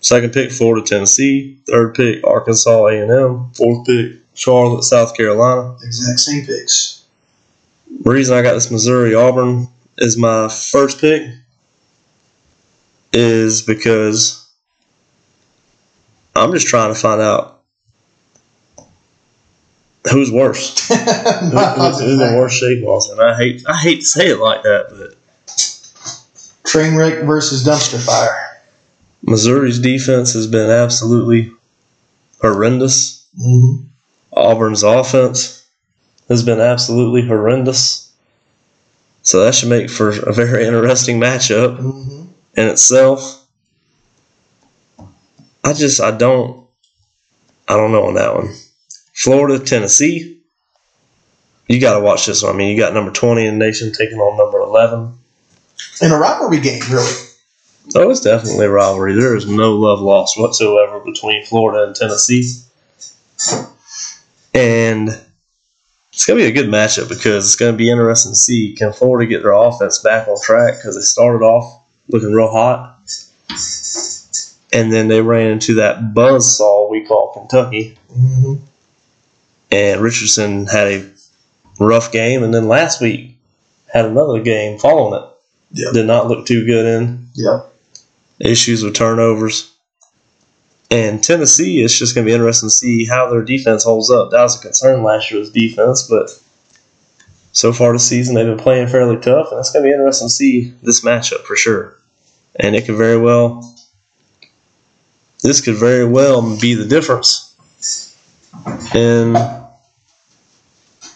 [0.00, 1.58] Second pick, Florida, Tennessee.
[1.68, 3.50] Third pick, Arkansas A&M.
[3.54, 5.76] Fourth pick, Charlotte, South Carolina.
[5.82, 7.04] Exact same picks.
[8.02, 11.22] The reason I got this Missouri Auburn is my first pick
[13.12, 14.49] is because
[16.36, 17.60] I'm just trying to find out
[20.10, 20.88] who's worse.
[20.88, 23.20] Who- who's, who's in worse shape, Austin?
[23.20, 28.46] I hate I hate to say it like that, but train wreck versus dumpster fire.
[29.22, 31.52] Missouri's defense has been absolutely
[32.40, 33.26] horrendous.
[33.38, 33.84] Mm-hmm.
[34.32, 35.66] Auburn's offense
[36.28, 38.06] has been absolutely horrendous.
[39.22, 42.22] So that should make for a very interesting matchup Mm-hmm.
[42.56, 43.39] in itself.
[45.64, 46.66] I just I don't
[47.68, 48.52] I don't know on that one.
[49.14, 50.40] Florida, Tennessee.
[51.68, 52.52] You got to watch this one.
[52.52, 55.12] I mean, you got number 20 in the nation taking on number 11.
[56.02, 57.12] In a rivalry game, really.
[57.94, 59.14] Oh, it's definitely a rivalry.
[59.14, 62.50] There is no love lost whatsoever between Florida and Tennessee.
[64.52, 65.08] And
[66.12, 68.74] it's going to be a good matchup because it's going to be interesting to see
[68.74, 72.98] can Florida get their offense back on track because they started off looking real hot.
[74.72, 77.98] And then they ran into that buzzsaw we call Kentucky.
[78.12, 78.54] Mm-hmm.
[79.72, 81.10] And Richardson had a
[81.78, 82.42] rough game.
[82.42, 83.36] And then last week
[83.92, 85.28] had another game following it.
[85.72, 85.90] Yeah.
[85.92, 87.72] Did not look too good in Yep.
[88.40, 89.72] issues with turnovers.
[90.90, 94.32] And Tennessee, it's just going to be interesting to see how their defense holds up.
[94.32, 96.30] That was a concern last year's defense, but
[97.52, 100.26] so far this season they've been playing fairly tough, and it's going to be interesting
[100.26, 101.96] to see this matchup for sure.
[102.56, 103.76] And it could very well,
[105.42, 107.54] this could very well be the difference
[108.94, 109.32] in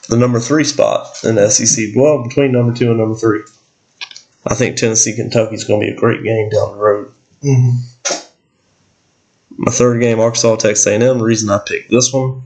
[0.09, 1.95] the number three spot in the SEC.
[1.95, 3.43] Well, between number two and number three.
[4.47, 7.13] I think Tennessee Kentucky is going to be a great game down the road.
[7.43, 7.79] Mm-hmm.
[9.57, 11.01] My third game, Arkansas Texas A&M.
[11.01, 12.43] The reason I picked this one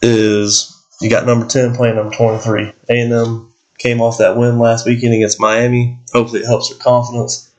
[0.00, 2.72] is you got number ten playing number twenty three.
[2.88, 5.98] A&M came off that win last weekend against Miami.
[6.12, 7.49] Hopefully, it helps their confidence.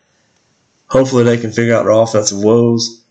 [0.92, 3.02] Hopefully, they can figure out their offensive woes.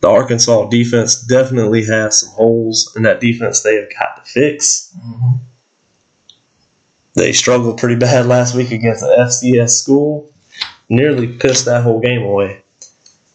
[0.00, 4.96] The Arkansas defense definitely has some holes in that defense they have got to fix.
[4.98, 5.34] Mm-hmm.
[7.16, 10.32] They struggled pretty bad last week against an FCS school.
[10.88, 12.62] Nearly pissed that whole game away.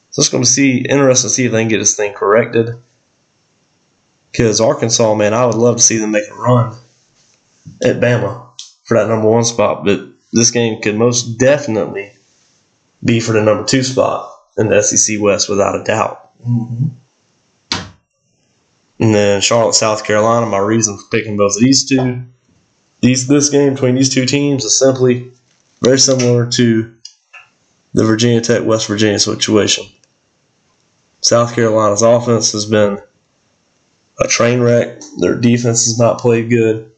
[0.09, 2.69] So it's going to be interesting to see if they can get this thing corrected.
[4.31, 6.75] Because Arkansas, man, I would love to see them make a run
[7.83, 8.47] at Bama
[8.85, 9.85] for that number one spot.
[9.85, 12.11] But this game could most definitely
[13.03, 16.31] be for the number two spot in the SEC West without a doubt.
[16.41, 16.87] Mm-hmm.
[18.99, 20.45] And then Charlotte, South Carolina.
[20.45, 22.23] My reason for picking both of these two,
[23.01, 25.31] these this game between these two teams is simply
[25.81, 26.93] very similar to
[27.93, 29.85] the Virginia Tech West Virginia situation.
[31.21, 32.99] South Carolina's offense has been
[34.19, 35.01] a train wreck.
[35.19, 36.91] Their defense has not played good.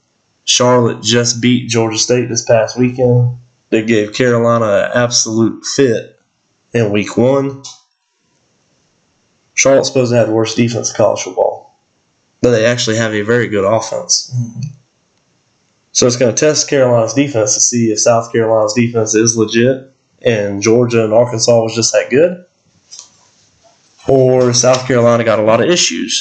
[0.46, 3.38] Charlotte just beat Georgia State this past weekend.
[3.70, 6.20] They gave Carolina an absolute fit
[6.74, 7.64] in week one.
[9.56, 11.78] Charlotte's supposed to have the worst defense in college football,
[12.42, 14.34] but they actually have a very good offense.
[14.36, 14.70] Mm-hmm.
[15.94, 19.92] So it's going to test Carolina's defense to see if South Carolina's defense is legit
[20.22, 22.46] and Georgia and Arkansas was just that good,
[24.08, 26.20] or South Carolina got a lot of issues.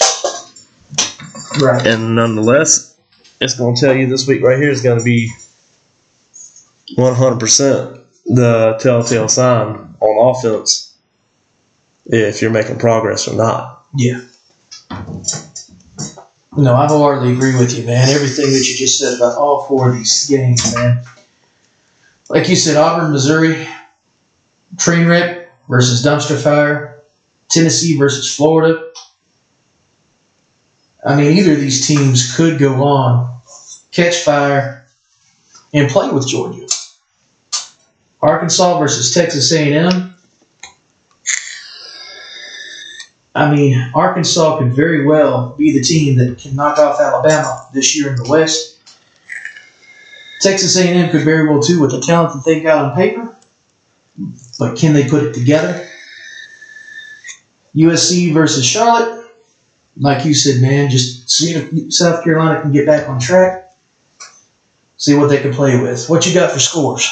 [1.60, 1.84] Right.
[1.86, 2.96] And nonetheless,
[3.40, 5.30] it's going to tell you this week right here is going to be
[6.92, 10.96] 100% the telltale sign on offense
[12.06, 13.84] if you're making progress or not.
[13.94, 14.20] Yeah.
[16.56, 18.08] No, I wholeheartedly agree with you, man.
[18.08, 21.02] Everything that you just said about all four of these games, man.
[22.28, 23.66] Like you said, Auburn, Missouri,
[24.78, 27.02] train wreck versus dumpster fire,
[27.48, 28.90] Tennessee versus Florida.
[31.04, 33.40] I mean, either of these teams could go on,
[33.90, 34.86] catch fire,
[35.72, 36.63] and play with Georgia.
[38.24, 40.14] Arkansas versus Texas A&M.
[43.34, 47.94] I mean, Arkansas could very well be the team that can knock off Alabama this
[47.94, 48.78] year in the West.
[50.40, 53.36] Texas A&M could very well too with the talent that they got on paper,
[54.58, 55.86] but can they put it together?
[57.74, 59.26] USC versus Charlotte,
[59.98, 63.70] like you said, man, just see if South Carolina can get back on track.
[64.96, 66.08] See what they can play with.
[66.08, 67.06] What you got for scores?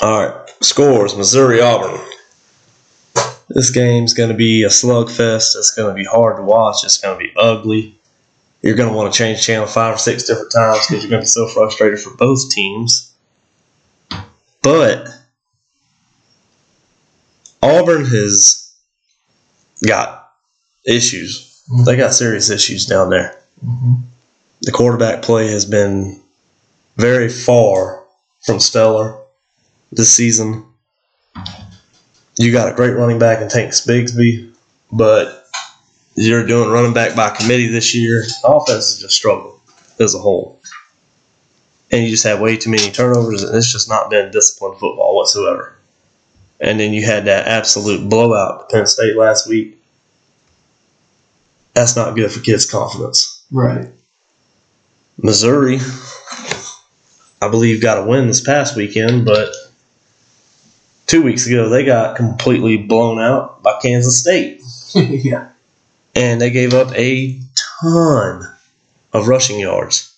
[0.00, 2.00] All right, scores Missouri Auburn.
[3.48, 5.54] This game's going to be a slugfest.
[5.56, 6.84] It's going to be hard to watch.
[6.84, 7.94] It's going to be ugly.
[8.62, 11.20] You're going to want to change channel five or six different times because you're going
[11.20, 13.12] to be so frustrated for both teams.
[14.62, 15.08] But
[17.62, 18.72] Auburn has
[19.86, 20.32] got
[20.86, 21.62] issues.
[21.84, 23.38] They got serious issues down there.
[23.64, 23.94] Mm-hmm.
[24.62, 26.20] The quarterback play has been
[26.96, 28.02] very far
[28.44, 29.18] from stellar
[29.96, 30.64] this season.
[32.36, 34.52] You got a great running back in Tank Bigsby,
[34.92, 35.46] but
[36.16, 38.22] you're doing running back by committee this year.
[38.42, 39.58] The offense is just struggling
[40.00, 40.60] as a whole.
[41.90, 45.16] And you just have way too many turnovers, and it's just not been disciplined football
[45.16, 45.76] whatsoever.
[46.60, 49.80] And then you had that absolute blowout to Penn State last week.
[51.74, 53.44] That's not good for kids' confidence.
[53.50, 53.88] Right.
[55.18, 55.78] Missouri,
[57.40, 59.54] I believe, got a win this past weekend, but
[61.06, 64.62] two weeks ago they got completely blown out by Kansas State.
[64.94, 65.48] yeah.
[66.14, 67.40] And they gave up a
[67.82, 68.42] ton
[69.12, 70.14] of rushing yards.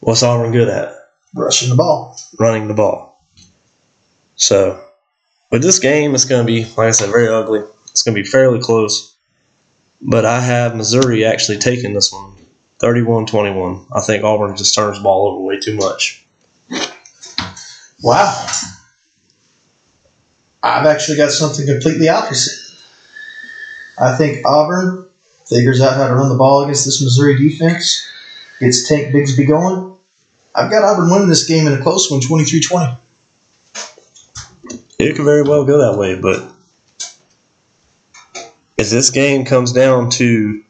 [0.00, 0.94] What's Auburn good at?
[1.34, 2.18] Rushing the ball.
[2.38, 3.22] Running the ball.
[4.36, 4.82] So,
[5.50, 7.60] with this game, it's going to be, like I said, very ugly.
[7.90, 9.14] It's going to be fairly close.
[10.00, 12.34] But I have Missouri actually taking this one
[12.78, 13.86] 31 21.
[13.94, 16.24] I think Auburn just turns the ball over way too much.
[18.02, 18.46] Wow.
[20.62, 22.58] I've actually got something completely opposite.
[23.98, 25.08] I think Auburn
[25.46, 28.06] figures out how to run the ball against this Missouri defense,
[28.60, 29.96] gets Tank Bigsby going.
[30.54, 32.94] I've got Auburn winning this game in a close one, 23 20.
[34.98, 36.52] It could very well go that way, but
[38.76, 40.64] if this game comes down to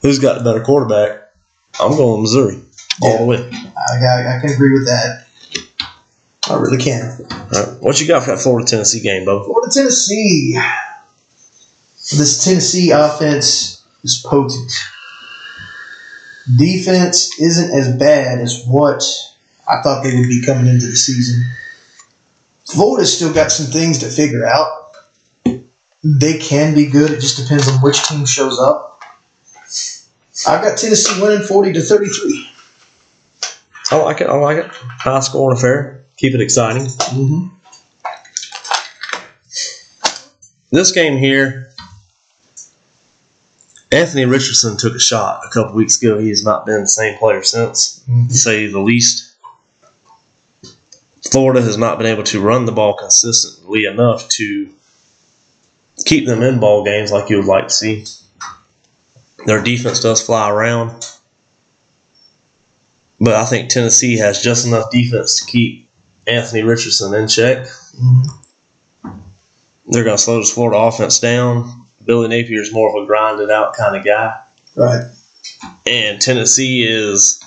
[0.00, 1.20] who's got the better quarterback,
[1.80, 2.60] I'm going Missouri
[3.02, 3.50] all the way.
[3.76, 5.26] I, I, I can agree with that.
[6.48, 7.26] I really can.
[7.30, 9.44] All right, what you got for that Florida Tennessee game, Bo?
[9.44, 10.58] Florida, Tennessee.
[11.94, 14.70] This Tennessee offense is potent.
[16.56, 19.02] Defense isn't as bad as what
[19.66, 21.42] I thought they would be coming into the season.
[22.66, 24.92] Florida's still got some things to figure out.
[26.02, 27.10] They can be good.
[27.10, 29.00] It just depends on which team shows up.
[30.46, 32.50] I've got Tennessee winning 40 to 33.
[33.90, 34.26] I like it.
[34.26, 34.70] I like it.
[34.70, 36.03] High scoring affair.
[36.16, 36.82] Keep it exciting.
[36.84, 37.48] Mm-hmm.
[40.70, 41.70] This game here,
[43.92, 46.18] Anthony Richardson took a shot a couple weeks ago.
[46.18, 49.36] He has not been the same player since, to say the least.
[51.30, 54.72] Florida has not been able to run the ball consistently enough to
[56.04, 58.04] keep them in ball games like you would like to see.
[59.46, 61.06] Their defense does fly around.
[63.20, 65.83] But I think Tennessee has just enough defense to keep
[66.26, 67.66] Anthony Richardson in check.
[68.00, 68.30] Mhm.
[69.86, 71.84] They're going to slow this Florida offense down.
[72.04, 74.38] Billy Napier is more of a grinded out kind of guy.
[74.74, 75.04] Right.
[75.86, 77.42] And Tennessee is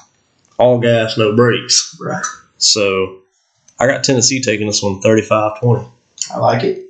[0.57, 1.95] all gas, no brakes.
[1.99, 2.23] Right.
[2.57, 3.17] So
[3.79, 5.87] I got Tennessee taking this one 35 20.
[6.33, 6.85] I like it.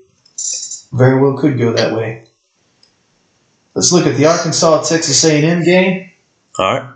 [0.92, 2.26] Very well could go that way.
[3.74, 6.12] Let's look at the Arkansas Texas A&M game.
[6.58, 6.90] All right.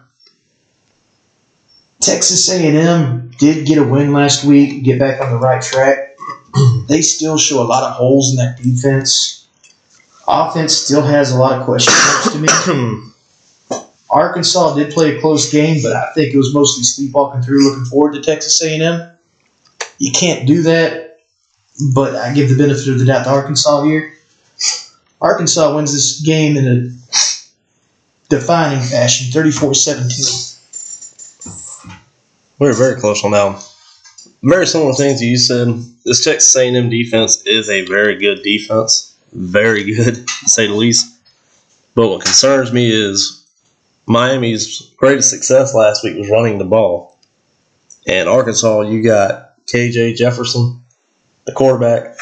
[1.99, 6.15] Texas A&M did get a win last week, get back on the right track.
[6.87, 9.47] they still show a lot of holes in that defense.
[10.27, 13.81] Offense still has a lot of question marks to me.
[14.11, 17.85] Arkansas did play a close game, but I think it was mostly sleepwalking through, looking
[17.85, 19.09] forward to Texas A&M.
[19.97, 21.21] You can't do that,
[21.95, 24.13] but I give the benefit of the doubt to Arkansas here.
[25.19, 30.50] Arkansas wins this game in a defining fashion, 34-17.
[32.61, 33.61] We were very close on that one.
[34.43, 35.67] Very similar things you said.
[36.05, 39.17] This Texas A&M defense is a very good defense.
[39.33, 41.11] Very good, to say the least.
[41.95, 43.43] But what concerns me is
[44.05, 47.17] Miami's greatest success last week was running the ball.
[48.07, 50.81] And Arkansas, you got KJ Jefferson,
[51.47, 52.15] the quarterback,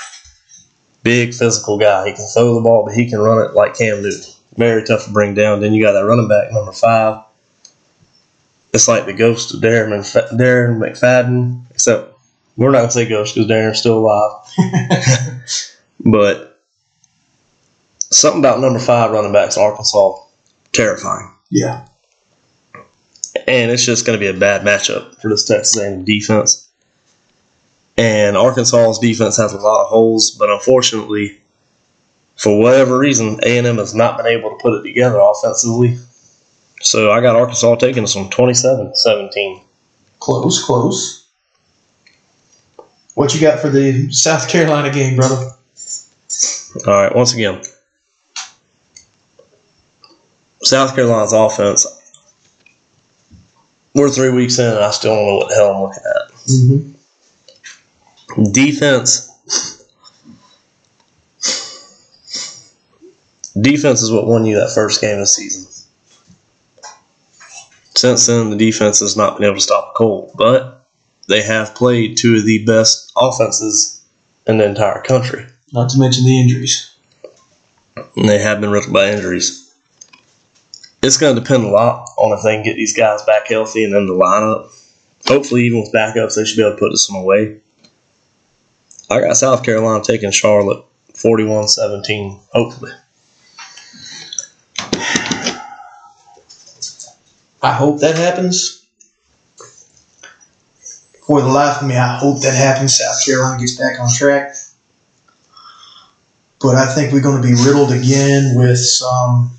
[1.03, 2.07] big physical guy.
[2.07, 4.31] He can throw the ball, but he can run it like Cam Newton.
[4.55, 5.59] Very tough to bring down.
[5.59, 7.23] Then you got that running back, number five.
[8.73, 12.15] It's like the ghost of Darren, Mc- Darren McFadden, except
[12.55, 14.31] we're not going to say ghost because Darren's still alive.
[15.99, 16.61] But
[17.99, 20.15] something about number five running backs in Arkansas,
[20.71, 21.33] terrifying.
[21.49, 21.85] Yeah.
[23.47, 26.67] And it's just going to be a bad matchup for this Texas A&M defense.
[27.97, 31.37] And Arkansas's defense has a lot of holes, but unfortunately,
[32.37, 35.97] for whatever reason, A&M has not been able to put it together offensively.
[36.81, 39.63] So I got Arkansas taking this one 27-17.
[40.19, 41.27] Close, close.
[43.15, 45.51] What you got for the South Carolina game, brother?
[46.87, 47.61] All right, once again,
[50.61, 51.85] South Carolina's offense.
[53.93, 56.31] We're three weeks in, and I still don't know what the hell I'm looking at.
[58.35, 58.51] Mm-hmm.
[58.51, 59.25] Defense.
[63.59, 65.78] Defense is what won you that first game of the season.
[67.95, 70.85] Since then, the defense has not been able to stop a cold, but
[71.27, 74.01] they have played two of the best offenses
[74.47, 75.45] in the entire country.
[75.73, 76.95] Not to mention the injuries.
[78.15, 79.65] and they have been riddled by injuries.
[81.01, 83.83] It's going to depend a lot on if they can get these guys back healthy
[83.83, 84.69] and in the lineup.
[85.27, 87.57] Hopefully, even with backups, they should be able to put this one away.
[89.09, 90.83] I got South Carolina taking Charlotte
[91.15, 92.91] 41 17, hopefully.
[97.61, 98.85] I hope that happens.
[101.25, 102.97] For the life of me, I hope that happens.
[102.97, 104.55] South Carolina gets back on track.
[106.61, 109.51] But I think we're going to be riddled again with some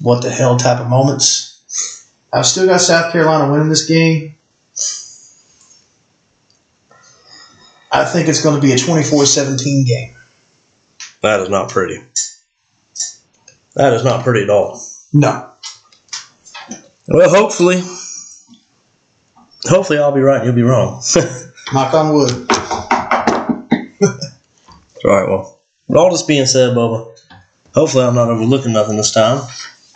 [0.00, 1.56] what the hell type of moments.
[2.32, 4.34] I've still got South Carolina winning this game.
[7.90, 10.14] I think it's going to be a 24 17 game.
[11.22, 11.98] That is not pretty.
[13.74, 14.84] That is not pretty at all.
[15.12, 15.50] No.
[17.08, 17.82] Well, hopefully.
[19.64, 21.02] Hopefully, I'll be right you'll be wrong.
[21.72, 22.30] Knock on wood.
[25.04, 27.16] All right, well, with all this being said, Bubba,
[27.74, 29.40] hopefully I'm not overlooking nothing this time.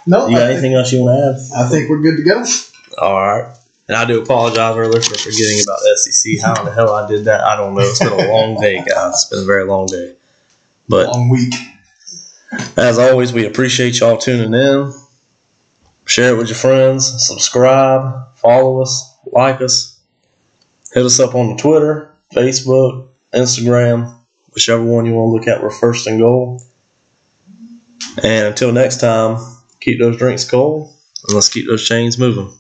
[0.07, 1.67] No, You got think, anything else you want to add?
[1.67, 2.45] I think we're good to go.
[2.99, 3.57] All right.
[3.89, 6.41] And I do apologize earlier for forgetting about SEC.
[6.41, 7.81] How in the hell I did that, I don't know.
[7.81, 9.15] It's been a long day, guys.
[9.15, 10.15] It's been a very long day.
[10.89, 11.55] But Long week.
[12.77, 14.93] as always, we appreciate y'all tuning in.
[16.11, 17.25] Share it with your friends.
[17.25, 18.35] Subscribe.
[18.35, 19.17] Follow us.
[19.27, 20.01] Like us.
[20.93, 24.19] Hit us up on the Twitter, Facebook, Instagram,
[24.53, 25.63] whichever one you want to look at.
[25.63, 26.65] We're first and goal.
[28.25, 29.39] And until next time,
[29.79, 30.93] keep those drinks cold
[31.29, 32.59] and let's keep those chains moving.